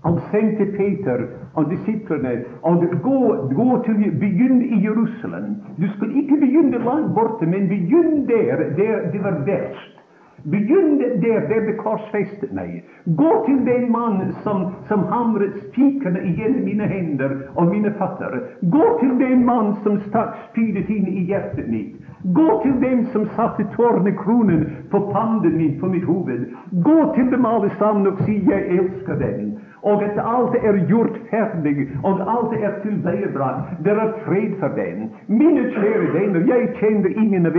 och 0.02 0.20
sendte 0.32 0.66
Peter 0.66 1.28
og 1.54 1.72
disiplene 1.72 2.44
Och 2.62 2.84
gå, 3.04 3.50
gå 3.56 3.84
till, 3.84 4.12
begynn 4.20 4.62
i 4.62 4.84
Jerusalem. 4.84 5.56
Du 5.76 5.88
skulle 5.88 6.14
inte 6.14 6.34
begynna 6.34 6.78
långt 6.78 7.16
borta, 7.16 7.46
men 7.46 7.68
begynn 7.68 8.26
där, 8.26 8.58
där 8.78 9.10
det 9.14 9.20
var 9.20 9.32
värst. 9.32 9.96
Begynn 10.44 10.98
där, 10.98 11.48
där 11.50 11.62
det 11.62 11.74
korsfäste 11.74 12.48
mig. 12.52 12.86
Gå 13.04 13.46
till 13.46 13.66
den 13.66 13.92
man 13.92 14.34
som, 14.44 14.72
som 14.88 15.04
hamrade 15.04 15.52
spikarna 15.72 16.22
igjennom 16.22 16.66
mina 16.66 16.84
händer 16.84 17.50
och 17.56 17.66
mina 17.66 17.92
fötter. 17.92 18.48
Gå 18.62 19.00
till 19.00 19.18
den 19.20 19.46
man 19.46 19.76
som 19.76 20.00
stack 20.00 20.36
spydet 20.52 20.90
in 20.90 21.08
i 21.08 21.24
hjärtat 21.24 21.68
mitt. 21.68 21.96
Gå 22.24 22.62
till 22.62 22.82
dem 22.82 23.06
som 23.06 23.26
satte 23.26 23.64
tornekronan 23.64 24.66
på 24.90 25.00
panden 25.00 25.58
min 25.58 25.80
på 25.80 25.88
mitt 25.88 26.10
huvud. 26.10 26.54
Gå 26.72 27.14
till 27.16 27.32
dem 27.32 27.46
allesammans 27.46 28.08
och 28.08 28.26
säg, 28.26 28.46
jag 28.50 28.62
älskar 28.62 29.16
dem', 29.16 29.60
och 29.82 30.04
att 30.04 30.18
allt 30.18 30.56
är 30.56 30.90
gjort 30.90 31.18
färdigt 31.30 31.90
och 32.04 32.20
allt 32.22 32.54
är 32.54 32.80
tilveiebrakt. 32.84 33.84
Det 33.84 33.90
är 33.90 34.14
fred 34.26 34.54
för 34.60 34.70
dem. 34.70 35.10
Mina 35.26 35.70
kära 35.72 36.14
vänner, 36.14 36.46
jag 36.48 36.76
känner 36.78 37.18
ingen 37.24 37.46
av 37.46 37.58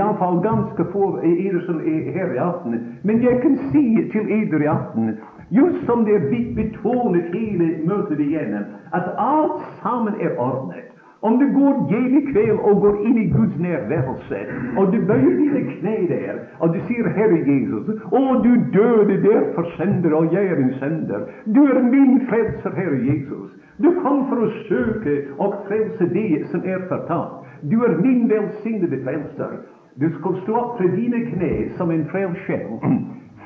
alla 0.00 0.14
fall 0.14 0.40
ganska 0.42 0.84
få 0.84 1.08
av 1.08 1.24
eder 1.24 1.60
som 1.60 1.76
är 1.80 2.12
här 2.12 2.34
i 2.34 2.38
afton. 2.38 2.96
men 3.02 3.22
jag 3.22 3.42
kan 3.42 3.56
se 3.56 4.08
till 4.12 4.32
eder 4.42 4.62
i 4.62 4.66
afton, 4.66 5.16
just 5.48 5.86
som 5.86 6.04
det 6.04 6.14
är 6.14 6.54
betonat 6.54 7.22
hela 7.22 7.64
mötet 7.64 8.18
møtet 8.18 8.66
att 8.90 9.16
allt 9.16 9.62
samman 9.82 10.20
är 10.20 10.38
ordnat. 10.38 10.97
Om 11.20 11.38
du 11.38 11.46
går 11.52 11.90
hjem 11.90 12.18
i 12.18 12.20
kveld 12.32 12.58
går 12.80 13.06
in 13.06 13.18
i 13.18 13.24
Guds 13.24 13.56
närvarelse 13.58 14.46
och 14.76 14.92
du 14.92 14.98
böjer 15.06 15.36
dina 15.38 15.72
knä 15.72 15.96
där 16.08 16.36
och 16.58 16.72
du 16.72 16.80
säger 16.80 17.04
'Herre 17.04 17.38
Jesus', 17.44 18.00
'Å, 18.10 18.42
du 18.42 18.56
döde 18.56 19.16
därför 19.16 19.64
sänder 19.76 20.12
och 20.12 20.24
jag 20.24 20.44
är 20.44 20.56
en 20.56 20.74
sänder. 20.78 21.20
Du 21.44 21.62
är 21.72 21.82
min 21.82 22.26
frälsare, 22.26 22.74
Herre 22.76 23.04
Jesus. 23.04 23.50
Du 23.76 23.94
kom 23.94 24.28
för 24.28 24.46
att 24.46 24.66
söka 24.68 25.32
och 25.36 25.54
frälsa 25.68 26.04
det 26.04 26.46
som 26.50 26.60
är 26.60 26.88
fortapt. 26.88 27.46
Du 27.60 27.84
är 27.84 27.96
min 27.96 28.28
välsignade 28.28 28.98
Frälsare. 28.98 29.56
Du 29.94 30.10
ska 30.10 30.32
stå 30.42 30.52
upp 30.60 30.78
för 30.78 30.88
dina 30.96 31.30
knä 31.30 31.68
som 31.76 31.90
en 31.90 32.04
frälsare. 32.04 32.68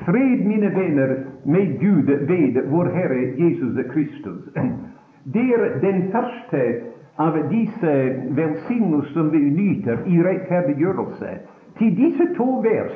Fred, 0.05 0.45
mina 0.45 0.69
vänner, 0.69 1.25
med 1.43 1.79
Gud 1.79 2.05
ved 2.05 2.63
vår 2.69 2.85
Herre 2.85 3.21
Jesus 3.21 3.91
Kristus. 3.93 4.53
Det 5.23 5.53
är 5.53 5.79
den 5.81 6.11
första 6.11 6.57
av 7.15 7.49
disse 7.49 7.93
velsignelser 8.29 9.13
som 9.13 9.29
vi 9.29 9.39
nyter 9.39 9.97
i 10.07 10.19
rettferdiggjørelse. 10.23 11.33
Til 11.77 11.97
disse 11.97 12.29
to 12.37 12.49
vers 12.65 12.95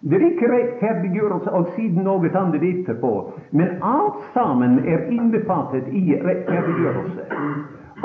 det 0.00 0.16
er 0.16 0.22
ikke 0.30 0.48
rettferdiggjørelse 0.48 1.52
og 1.52 1.66
siden 1.74 2.06
noe 2.08 2.30
annet 2.32 2.62
etterpå, 2.64 3.10
men 3.52 3.82
alt 3.84 4.22
sammen 4.32 4.78
er 4.88 5.10
innbefattet 5.12 5.90
i 5.92 6.16
rettferdiggjørelse. 6.24 7.26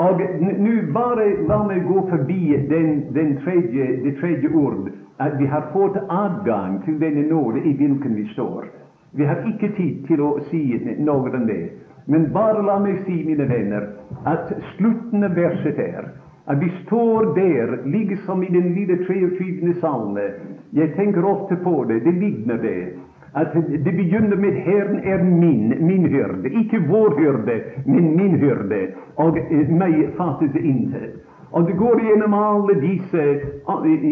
Og 0.04 0.20
nå 0.60 0.74
bare 0.92 1.24
la 1.48 1.62
meg 1.64 1.86
gå 1.88 2.02
forbi 2.10 2.52
den, 2.68 3.06
den 3.16 3.38
tredje, 3.40 3.86
det 4.04 4.18
tredje 4.20 4.50
ord, 4.52 4.90
at 5.18 5.38
vi 5.40 5.48
har 5.48 5.70
fått 5.72 5.96
adgang 6.12 6.82
til 6.84 7.00
denne 7.00 7.24
nåde 7.30 7.64
i 7.64 7.72
hvilken 7.72 8.16
vi 8.16 8.26
står. 8.34 8.68
Vi 9.16 9.24
har 9.24 9.40
ikke 9.48 9.72
tid 9.76 10.04
til 10.04 10.20
å 10.20 10.34
si 10.50 10.60
noe 11.00 11.32
om 11.32 11.48
det. 11.48 11.62
Men 12.08 12.32
bara 12.32 12.62
la 12.62 12.78
mig 12.78 13.02
säga, 13.04 13.26
mina 13.26 13.44
vänner, 13.44 13.88
att 14.24 14.52
slutten 14.76 15.24
av 15.24 15.34
verset 15.34 15.78
är, 15.78 16.08
att 16.44 16.62
vi 16.62 16.72
står 16.86 17.34
där, 17.34 17.80
liksom 17.84 18.42
i 18.42 18.46
den 18.46 18.74
lille 18.74 19.04
23. 19.06 19.74
salme. 19.80 20.30
Jag 20.70 20.94
tänker 20.94 21.24
ofta 21.24 21.56
på 21.56 21.84
det. 21.84 22.00
Det 22.00 22.12
liknar 22.12 22.54
det. 22.54 22.88
Att 23.32 23.52
det 23.68 23.92
begynner 23.92 24.36
med 24.36 24.52
'Herren 24.54 24.98
är 24.98 25.22
min, 25.22 25.86
min 25.86 26.14
hörde. 26.14 26.48
Icke 26.48 26.78
vår 26.88 27.10
hörde, 27.24 27.64
men 27.86 28.16
min 28.16 28.38
hörde. 28.40 28.94
Och 29.14 29.38
eh, 29.38 29.68
mig 29.68 30.08
fattas 30.16 30.52
det 30.52 30.60
inte. 30.66 30.98
Och 31.50 31.64
det 31.64 31.72
går 31.72 32.02
igenom 32.02 32.34
alla 32.34 32.74
dessa, 32.74 33.22
eh, 33.22 33.38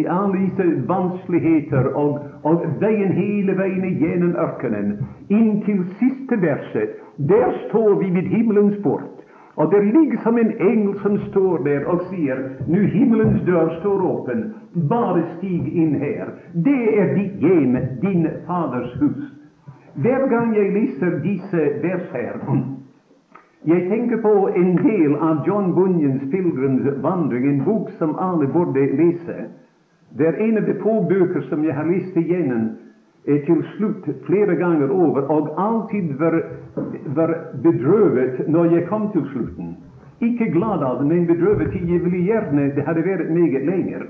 alla 0.04 0.32
dessa 0.38 0.86
vanskligheter 0.86 1.86
och, 1.96 2.18
och 2.42 2.64
vägen 2.80 3.12
hela 3.12 3.52
vägen 3.52 3.80
veien 3.80 4.36
öknen. 4.36 5.06
In 5.28 5.62
till 5.62 5.84
sista 5.98 6.36
verset. 6.36 7.03
Där 7.16 7.68
står 7.68 7.94
vi 7.94 8.10
vid 8.10 8.24
himlens 8.24 8.82
port. 8.82 9.10
Och 9.54 9.70
det 9.70 9.82
ligger 9.82 10.18
som 10.22 10.38
en 10.38 10.58
ängel 10.58 10.98
som 11.00 11.18
står 11.18 11.64
där 11.64 11.84
och 11.84 12.02
säger, 12.02 12.56
nu 12.68 12.86
himlens 12.86 13.42
dörr 13.46 13.80
står 13.80 14.20
öppen. 14.20 14.54
Bara 14.72 15.22
stig 15.38 15.68
in 15.68 15.94
här. 15.94 16.34
Det 16.52 16.98
är 16.98 17.14
ditt 17.14 17.42
gem, 17.42 17.78
din 18.00 18.28
Faders 18.46 19.02
hus. 19.02 19.24
Varje 19.94 20.28
gång 20.28 20.54
jag 20.54 20.72
läser 20.72 21.10
dessa 21.10 21.56
verser 21.56 22.40
Jag 23.62 23.88
tänker 23.88 24.16
på 24.16 24.50
en 24.54 24.76
del 24.76 25.16
av 25.16 25.46
John 25.46 25.74
Bunyans 25.74 26.22
'Pilgrims 26.22 26.82
vandring', 27.02 27.48
en 27.48 27.64
bok 27.64 27.90
som 27.90 28.16
alla 28.16 28.46
borde 28.46 28.80
läsa. 28.80 29.32
Det 30.08 30.26
är 30.26 30.48
en 30.48 30.56
av 30.56 30.62
de 30.64 30.74
få 30.74 31.02
böcker 31.02 31.40
som 31.40 31.64
jag 31.64 31.74
har 31.74 31.84
läst 31.84 32.16
igenom 32.16 32.68
är 33.26 33.38
till 33.38 33.62
slut 33.76 34.22
flera 34.26 34.54
gånger 34.54 35.08
över 35.08 35.30
och 35.30 35.60
alltid 35.60 36.18
var, 36.18 36.44
var 37.06 37.46
bedrövet 37.62 38.48
när 38.48 38.64
jag 38.64 38.88
kom 38.88 39.12
till 39.12 39.24
sluten. 39.32 39.76
Icke 40.18 40.44
glad 40.44 40.82
av 40.82 40.98
det, 40.98 41.14
men 41.14 41.26
bedrövet 41.26 41.74
i 41.74 41.92
jeg 41.92 42.04
ville 42.04 42.18
gjerne 42.18 42.68
det 42.68 42.82
hade 42.82 43.02
varit 43.02 43.30
mycket 43.30 43.66
längre. 43.66 44.06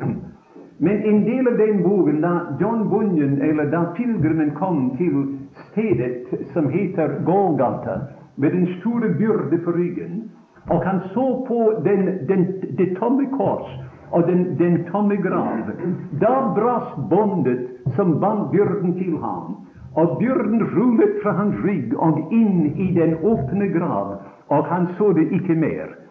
Men 0.79 1.03
en 1.03 1.25
del 1.25 1.49
av 1.49 1.57
den 1.57 1.83
boken, 1.83 2.21
när 2.21 2.57
John 2.61 2.89
Bunyan, 2.91 3.43
eller 3.43 3.65
när 3.65 3.85
pilgrimen 3.85 4.51
kom 4.51 4.97
till 4.97 5.39
stedet 5.73 6.27
som 6.53 6.71
heter 6.71 7.21
Golgata, 7.25 8.01
med 8.35 8.53
den 8.53 8.67
store 8.67 9.09
byrde 9.09 9.59
på 9.59 9.73
ryggen, 9.73 10.31
och 10.69 10.85
han 10.85 11.01
såg 11.15 11.49
på 11.49 11.83
den, 11.85 12.05
den, 12.27 12.61
det 12.77 12.95
tomme 12.95 13.27
kors 13.27 13.69
och 14.11 14.27
den, 14.27 14.57
den 14.57 14.85
tomme 14.85 15.17
grav. 15.17 15.71
Då 16.11 16.53
brast 16.57 16.97
bondet 17.11 17.71
som 17.97 18.21
band 18.21 18.51
byrden 18.51 18.93
till 18.93 19.13
honom, 19.13 19.67
och 19.95 20.19
byrden 20.19 20.61
rullade 20.61 21.13
från 21.23 21.37
hans 21.37 21.65
rygg 21.65 21.99
och 21.99 22.33
in 22.33 22.67
i 22.77 22.95
den 22.95 23.15
öppna 23.15 23.67
grav, 23.67 24.17
och 24.47 24.65
han 24.65 24.89
såg 24.99 25.15
det 25.15 25.35
icke 25.35 25.55
mer. 25.55 26.05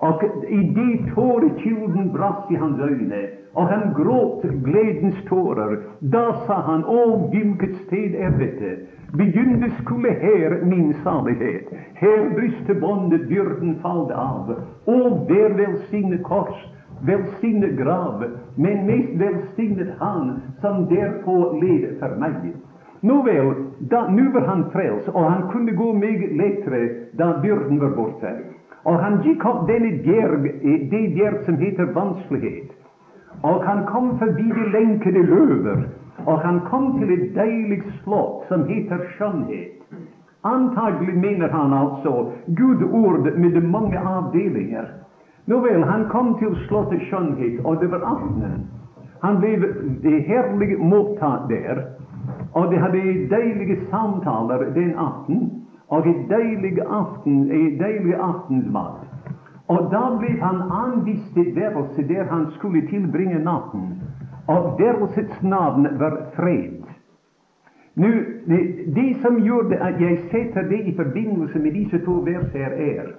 Og 0.00 0.22
idet 0.48 1.10
tårekilden 1.14 2.12
brast 2.12 2.50
i 2.50 2.56
hans 2.56 2.80
ögon, 2.80 3.12
och 3.52 3.62
han 3.62 3.94
gråt 3.94 4.42
glädjens 4.42 5.24
tårar. 5.28 5.82
Då 5.98 6.34
sa 6.46 6.54
han, 6.54 6.84
Å, 6.84 7.30
vilket 7.32 7.76
sted 7.76 8.14
är 8.14 8.30
detta? 8.30 8.82
Begynde 9.12 9.70
skulle 9.70 10.10
här 10.10 10.64
min 10.64 10.94
salighet. 11.04 11.68
Här 11.94 12.30
briste 12.34 12.74
bondet, 12.74 13.28
byrden 13.28 13.78
fallde 13.82 14.16
av. 14.16 14.54
Å, 14.84 15.26
där 15.28 15.50
välsigne 15.50 16.18
kors, 16.18 16.66
velsignet 17.06 17.76
grav, 17.76 18.24
men 18.54 18.86
mest 18.86 19.14
välsignad 19.14 19.92
Han 19.98 20.40
som 20.60 20.86
därpå 20.86 21.52
led 21.62 21.98
för 21.98 22.16
mig. 22.16 22.54
Nåväl, 23.00 23.54
da, 23.78 24.08
nu 24.08 24.28
var 24.28 24.40
han 24.40 24.70
frälst 24.70 25.08
och 25.08 25.20
han 25.20 25.50
kunde 25.50 25.72
gå 25.72 25.92
mycket 25.92 26.36
lättare, 26.36 26.88
då 27.12 27.38
byrden 27.42 27.78
var 27.78 27.90
borta. 27.90 28.28
Och 28.82 28.94
han 28.94 29.22
gick 29.22 29.44
upp 29.44 29.66
denne 29.66 29.88
djerg, 29.88 30.88
det 30.90 31.06
djerg 31.06 31.44
som 31.44 31.56
heter 31.56 31.84
vansklighet. 31.84 32.70
Och 33.40 33.64
han 33.64 33.86
kom 33.86 34.18
förbi 34.18 34.42
de 34.42 34.70
länkade 34.70 35.22
löver, 35.22 35.88
och 36.24 36.38
han 36.38 36.60
kom 36.60 36.98
till 36.98 37.22
ett 37.22 37.34
dejligt 37.34 37.86
slott 38.04 38.44
som 38.48 38.68
heter 38.68 38.98
skönhet. 39.18 39.72
Antagligen 40.40 41.20
menar 41.20 41.48
han 41.48 41.72
alltså 41.72 42.32
Gud 42.46 42.82
ord 42.82 43.38
med 43.38 43.52
de 43.52 43.74
avdelningar. 44.06 44.99
Nåväl, 45.50 45.82
han 45.82 46.08
kom 46.08 46.38
till 46.38 46.56
slottet 46.68 47.02
Skönhet, 47.02 47.64
och 47.64 47.76
det 47.80 47.86
var 47.86 48.00
afton. 48.00 48.68
Han 49.20 49.40
blev 49.40 49.60
härligt 50.26 50.80
mottagen 50.80 51.48
där, 51.48 51.76
och 52.52 52.70
de 52.70 52.76
hade 52.76 52.98
dejliga 53.36 53.76
samtal 53.90 54.48
den 54.48 54.98
aften 54.98 55.50
Och 55.86 56.06
en 56.06 56.28
dejlig 56.28 56.80
aften, 56.80 57.50
en 57.50 57.78
Och 59.66 59.90
då 59.90 60.18
blev 60.18 60.40
han 60.40 60.62
anvisad 60.72 61.46
et 61.46 61.56
värelse 61.56 62.02
där 62.02 62.24
han 62.24 62.50
skulle 62.50 62.80
tillbringa 62.86 63.38
natten. 63.38 64.00
Och 64.46 64.80
värelsets 64.80 65.42
namn 65.42 65.98
var 65.98 66.26
fred. 66.36 66.82
Nu, 67.94 68.42
det, 68.44 68.84
det 68.86 69.14
som 69.22 69.38
gjorde 69.38 69.84
att 69.84 70.00
jag 70.00 70.18
sätter 70.18 70.62
det 70.62 70.82
i 70.82 70.92
förbindelse 70.92 71.58
med 71.58 71.74
dessa 71.74 72.04
två 72.04 72.20
verser 72.20 72.70
är 72.70 73.14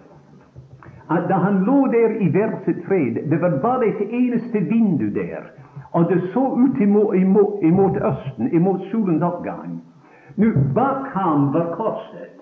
att 1.11 1.29
när 1.29 1.35
han 1.35 1.63
låg 1.63 1.91
där 1.91 2.21
i 2.21 2.29
verset 2.29 2.85
fred, 2.87 3.29
det 3.29 3.37
var 3.37 3.49
bara 3.49 3.85
ett 3.85 4.01
enaste 4.01 4.59
vindu 4.59 5.09
där. 5.09 5.51
Och 5.91 6.03
det 6.03 6.21
såg 6.33 6.59
ut 6.59 6.81
emot, 6.81 7.15
emot, 7.15 7.63
emot 7.63 7.97
östen, 7.97 8.53
emot 8.53 8.81
solens 8.91 9.23
uppgång. 9.23 9.81
Nu, 10.35 10.55
bak 10.75 11.07
ham 11.13 11.51
var 11.51 11.75
korset, 11.75 12.37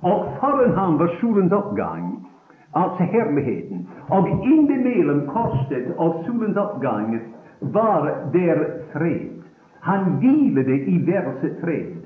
och 0.00 0.26
foran 0.40 0.74
ham 0.74 0.98
var 0.98 1.08
solens 1.20 1.52
uppgång, 1.52 2.24
alltså 2.70 3.02
härligheten. 3.02 3.86
Och 4.08 4.28
innimellom 4.28 5.26
korset 5.26 5.96
och 5.96 6.24
solens 6.26 6.56
uppgång 6.56 7.20
var 7.58 8.16
där 8.32 8.82
fred. 8.92 9.42
Han 9.80 10.20
vilade 10.20 10.72
i 10.72 10.98
verset 10.98 11.60
fred. 11.60 11.96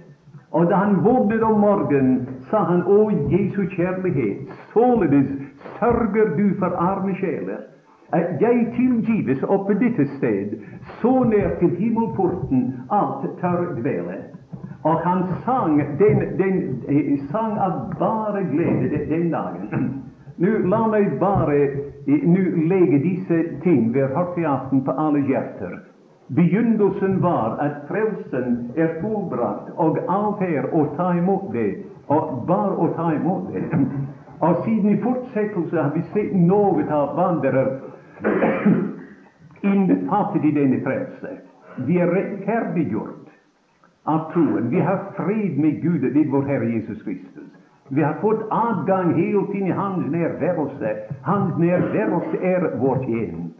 Och 0.51 0.64
när 0.64 0.77
han 0.77 1.03
våknet 1.03 1.42
om 1.42 1.61
morgonen, 1.61 2.27
sa 2.51 2.59
han, 2.59 2.87
Å 2.87 3.11
Jesu 3.11 3.71
kärlighet, 3.71 4.38
således 4.73 5.27
sørger 5.79 6.37
du 6.37 6.55
for 6.59 6.76
arme 6.76 7.14
sjeler. 7.14 7.61
att 8.11 8.20
äh, 8.20 8.42
jeg 8.42 8.72
tilgives 8.76 9.42
oppe 9.42 9.74
dette 9.74 10.07
sted, 10.07 10.59
så 11.00 11.24
nær 11.24 11.59
til 11.59 11.76
himmelporten 11.76 12.74
alt 12.90 13.26
tør 13.40 13.74
dvele. 13.81 14.18
Og 14.83 15.00
han 15.00 15.24
sang, 15.44 15.79
den, 15.98 16.38
den, 16.38 16.85
eh, 16.88 17.18
sang 17.31 17.59
av 17.59 17.94
bare 17.98 18.44
glede 18.52 18.90
den, 18.90 19.09
den 19.11 19.31
dagen. 19.31 20.02
Nu, 20.38 20.59
la 20.68 20.87
meg 20.87 21.14
bare 21.18 21.55
eh, 21.57 22.24
nå 22.29 22.42
legge 22.68 22.98
disse 23.00 23.38
ting 23.62 23.94
vi 23.94 24.00
har 24.00 24.12
hört 24.14 24.38
i 24.38 24.81
på 24.85 24.92
alle 24.92 25.22
hjerter. 25.26 25.79
Begynnelsen 26.29 27.22
var 27.22 27.57
at 27.61 27.88
frelsen 27.88 28.70
er 28.76 29.00
fullbrakt, 29.00 29.70
og 29.76 29.98
alt 30.09 30.42
är 30.42 30.74
å 30.74 30.85
ta 30.96 31.14
imot 31.18 31.52
det, 31.52 31.85
og 32.07 32.46
bare 32.46 32.76
å 32.76 32.88
ta 32.96 33.14
imot 33.14 33.52
det. 33.52 33.64
Och 34.38 34.64
sedan 34.64 34.88
i 34.88 34.96
fortsättningen 34.96 35.85
har 35.85 35.92
vi 35.94 36.03
sett 36.03 36.37
något 36.37 36.90
av 36.90 37.16
vandrer 37.16 37.81
innefattat 39.61 40.44
i 40.44 40.51
denne 40.51 40.81
frälse. 40.81 41.38
Vi 41.77 41.99
är 41.99 42.07
rättfärdiggjort 42.07 43.27
av 44.03 44.33
troen. 44.33 44.70
Vi 44.70 44.81
har 44.81 44.99
fred 45.16 45.59
med 45.59 45.83
Gud 45.83 46.14
ved 46.14 46.31
vår 46.31 46.42
Herre 46.42 46.70
Jesus 46.70 47.03
Kristus. 47.03 47.44
Vi 47.88 48.03
har 48.03 48.14
fått 48.14 48.46
adgang 48.51 49.14
helt 49.14 49.55
in 49.55 49.66
i 49.66 49.70
Hans 49.70 50.07
närvarelse. 50.07 50.96
Hans 51.22 51.59
närvarelse 51.59 52.37
är 52.42 52.77
vårt 52.77 53.09
hem. 53.09 53.51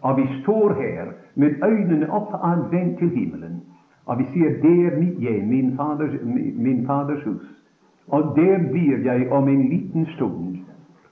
Och 0.00 0.18
vi 0.18 0.42
står 0.42 0.70
här 0.70 1.12
med 1.34 1.62
ögonen 1.62 2.10
uppvända 2.10 2.98
till 2.98 3.10
himmelen. 3.10 3.60
Och 4.04 4.20
vi 4.20 4.24
ser 4.24 4.62
det 4.62 5.00
mitt 5.00 5.20
hem, 5.20 5.48
min 5.48 5.76
faders, 5.76 6.10
min 6.56 6.86
faders 6.86 7.26
hus. 7.26 7.59
Og 8.10 8.36
der 8.36 8.58
blir 8.72 9.04
jeg 9.04 9.32
om 9.32 9.48
en 9.48 9.68
liten 9.68 10.06
stund. 10.06 10.56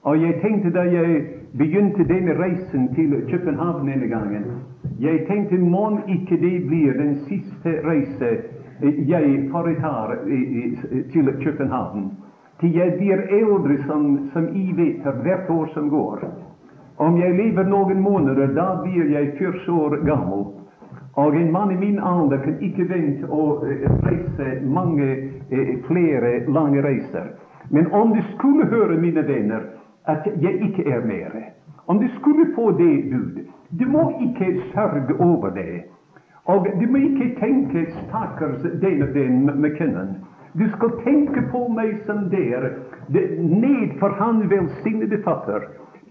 Og 0.03 0.21
jeg 0.21 0.39
tenkte 0.41 0.71
da 0.71 0.81
jeg 0.81 1.23
begynte 1.57 2.03
denne 2.07 2.35
reisen 2.39 2.95
til 2.95 3.15
København 3.29 3.87
denne 3.87 4.07
gangen 4.07 4.45
Jeg 4.99 5.25
tenkte 5.27 5.57
mon 5.57 5.99
ikke 6.07 6.37
det 6.37 6.67
blir 6.67 6.93
den 6.93 7.15
siste 7.27 7.79
reise 7.87 8.29
eh, 8.83 9.09
jeg 9.09 9.49
foretar 9.51 10.15
til 11.11 11.33
København. 11.43 12.11
Til 12.59 12.73
jeg 12.73 12.93
blir 12.97 13.17
eldre, 13.39 13.83
som, 13.87 14.29
som 14.33 14.47
I 14.55 14.71
vet, 14.75 15.21
hvert 15.23 15.49
år 15.49 15.69
som 15.73 15.89
går. 15.89 16.19
Om 16.97 17.17
jeg 17.17 17.35
lever 17.35 17.63
noen 17.63 18.01
måneder, 18.01 18.47
da 18.47 18.81
blir 18.83 19.11
jeg 19.11 19.31
40 19.37 19.71
år 19.71 19.95
gammel. 20.05 20.45
Og 21.15 21.35
en 21.35 21.51
mann 21.51 21.71
i 21.71 21.75
min 21.75 21.99
alder 21.99 22.37
kan 22.37 22.57
ikke 22.61 22.89
vente 22.89 23.23
eh, 23.23 23.31
å 23.31 23.59
reise 24.03 24.59
mange 24.63 25.07
flera 25.49 25.87
flere 25.87 26.35
eh, 26.35 26.83
resor. 26.83 27.35
Men 27.69 27.91
om 27.91 28.13
du 28.13 28.23
skulle 28.37 28.65
höra, 28.65 28.97
mina 28.97 29.21
vänner, 29.21 29.63
att 30.03 30.27
jag 30.39 30.53
icke 30.53 30.83
är 30.93 31.01
mer 31.01 31.53
Om 31.85 31.99
du 31.99 32.07
skulle 32.19 32.45
få 32.55 32.71
det 32.71 33.09
bud 33.11 33.47
Du 33.69 33.85
må 33.85 34.21
icke 34.21 34.61
sörja 34.73 35.01
över 35.01 35.51
det. 35.51 35.83
och 36.43 36.67
du 36.79 36.87
må 36.87 36.97
icke 36.97 37.39
tänka 37.39 37.91
stackars 38.07 38.61
den 38.61 39.01
och 39.01 39.09
den 39.09 39.65
McKinnon'. 39.65 40.13
Du 40.53 40.69
ska 40.69 40.89
tänka 40.89 41.41
på 41.41 41.69
mig 41.69 42.01
som 42.05 42.29
där, 42.29 42.77
ned 43.61 43.99
för 43.99 44.09
Han 44.09 44.47
välsignade 44.47 45.17
fötter. 45.17 45.67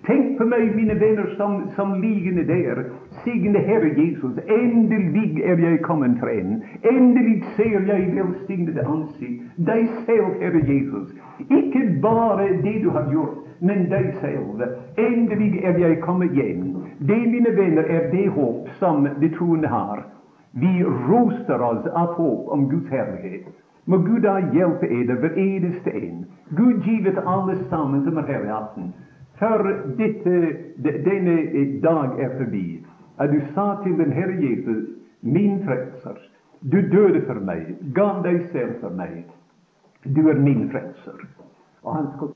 Tenk 0.09 0.38
på 0.38 0.44
meg, 0.49 0.71
mine 0.73 0.94
venner, 0.97 1.27
som, 1.37 1.66
som 1.77 1.90
liggende 2.01 2.47
der. 2.49 2.79
Signe 3.25 3.61
Herre 3.61 3.90
Jesus, 3.92 4.38
endelig 4.49 5.42
er 5.44 5.59
jeg 5.61 5.83
kommet 5.85 6.14
frem. 6.23 6.62
Endelig 6.81 7.42
ser 7.59 7.75
jeg 7.90 8.07
velsignede 8.14 8.87
ansikt. 8.88 9.42
Deg 9.66 9.90
selv, 10.07 10.31
Herre 10.40 10.62
Jesus. 10.64 11.11
Ikke 11.51 11.83
bare 12.01 12.47
det 12.64 12.79
du 12.87 12.88
har 12.94 13.11
gjort, 13.12 13.42
men 13.61 13.85
deg 13.90 14.14
selv. 14.23 14.62
Endelig 14.97 15.61
er 15.61 15.77
jeg 15.83 15.99
kommet 16.01 16.33
hjem. 16.33 16.71
Det, 17.05 17.18
mine 17.35 17.53
venner, 17.59 17.85
er 17.85 18.09
det 18.14 18.31
håp 18.33 18.71
som 18.79 19.05
de 19.21 19.29
troende 19.37 19.68
har. 19.68 20.07
Vi 20.57 20.73
roster 21.11 21.61
oss 21.61 21.85
av 21.92 22.14
håp 22.16 22.49
om 22.49 22.64
Guds 22.73 22.88
herlighet. 22.88 23.53
Må 23.85 24.01
Gud 24.09 24.25
da 24.25 24.38
hjelpe 24.57 24.88
eder, 24.88 25.21
hver 25.21 25.37
eneste 25.37 25.92
en. 25.92 26.25
Gud 26.57 26.81
givet 26.88 27.21
alle 27.27 27.59
sammen 27.68 28.09
som 28.09 28.16
er 28.16 28.27
her 28.33 28.49
i 28.49 28.57
aften 28.57 28.88
før 29.38 29.64
ditt, 29.96 30.27
eh, 30.27 30.48
denne 31.05 31.40
eh, 31.40 31.81
dag 31.83 32.20
är 32.20 32.38
förbi. 32.38 32.85
Att 33.16 33.33
du 33.33 33.42
sa 33.55 33.83
till 33.85 33.98
den 33.98 34.12
Herre 34.12 34.40
Jesus, 34.42 34.88
min 35.20 35.64
frälsare, 35.66 36.18
du 36.61 36.83
döde 36.83 37.20
för 37.20 37.35
mig, 37.35 37.77
gav 37.81 38.22
dig 38.22 38.48
själv 38.53 38.81
för 38.81 38.90
mig, 38.90 39.27
Du 40.03 40.31
är 40.31 40.35
min 40.35 40.70
frälsare. 40.70 41.27
Han 41.83 42.33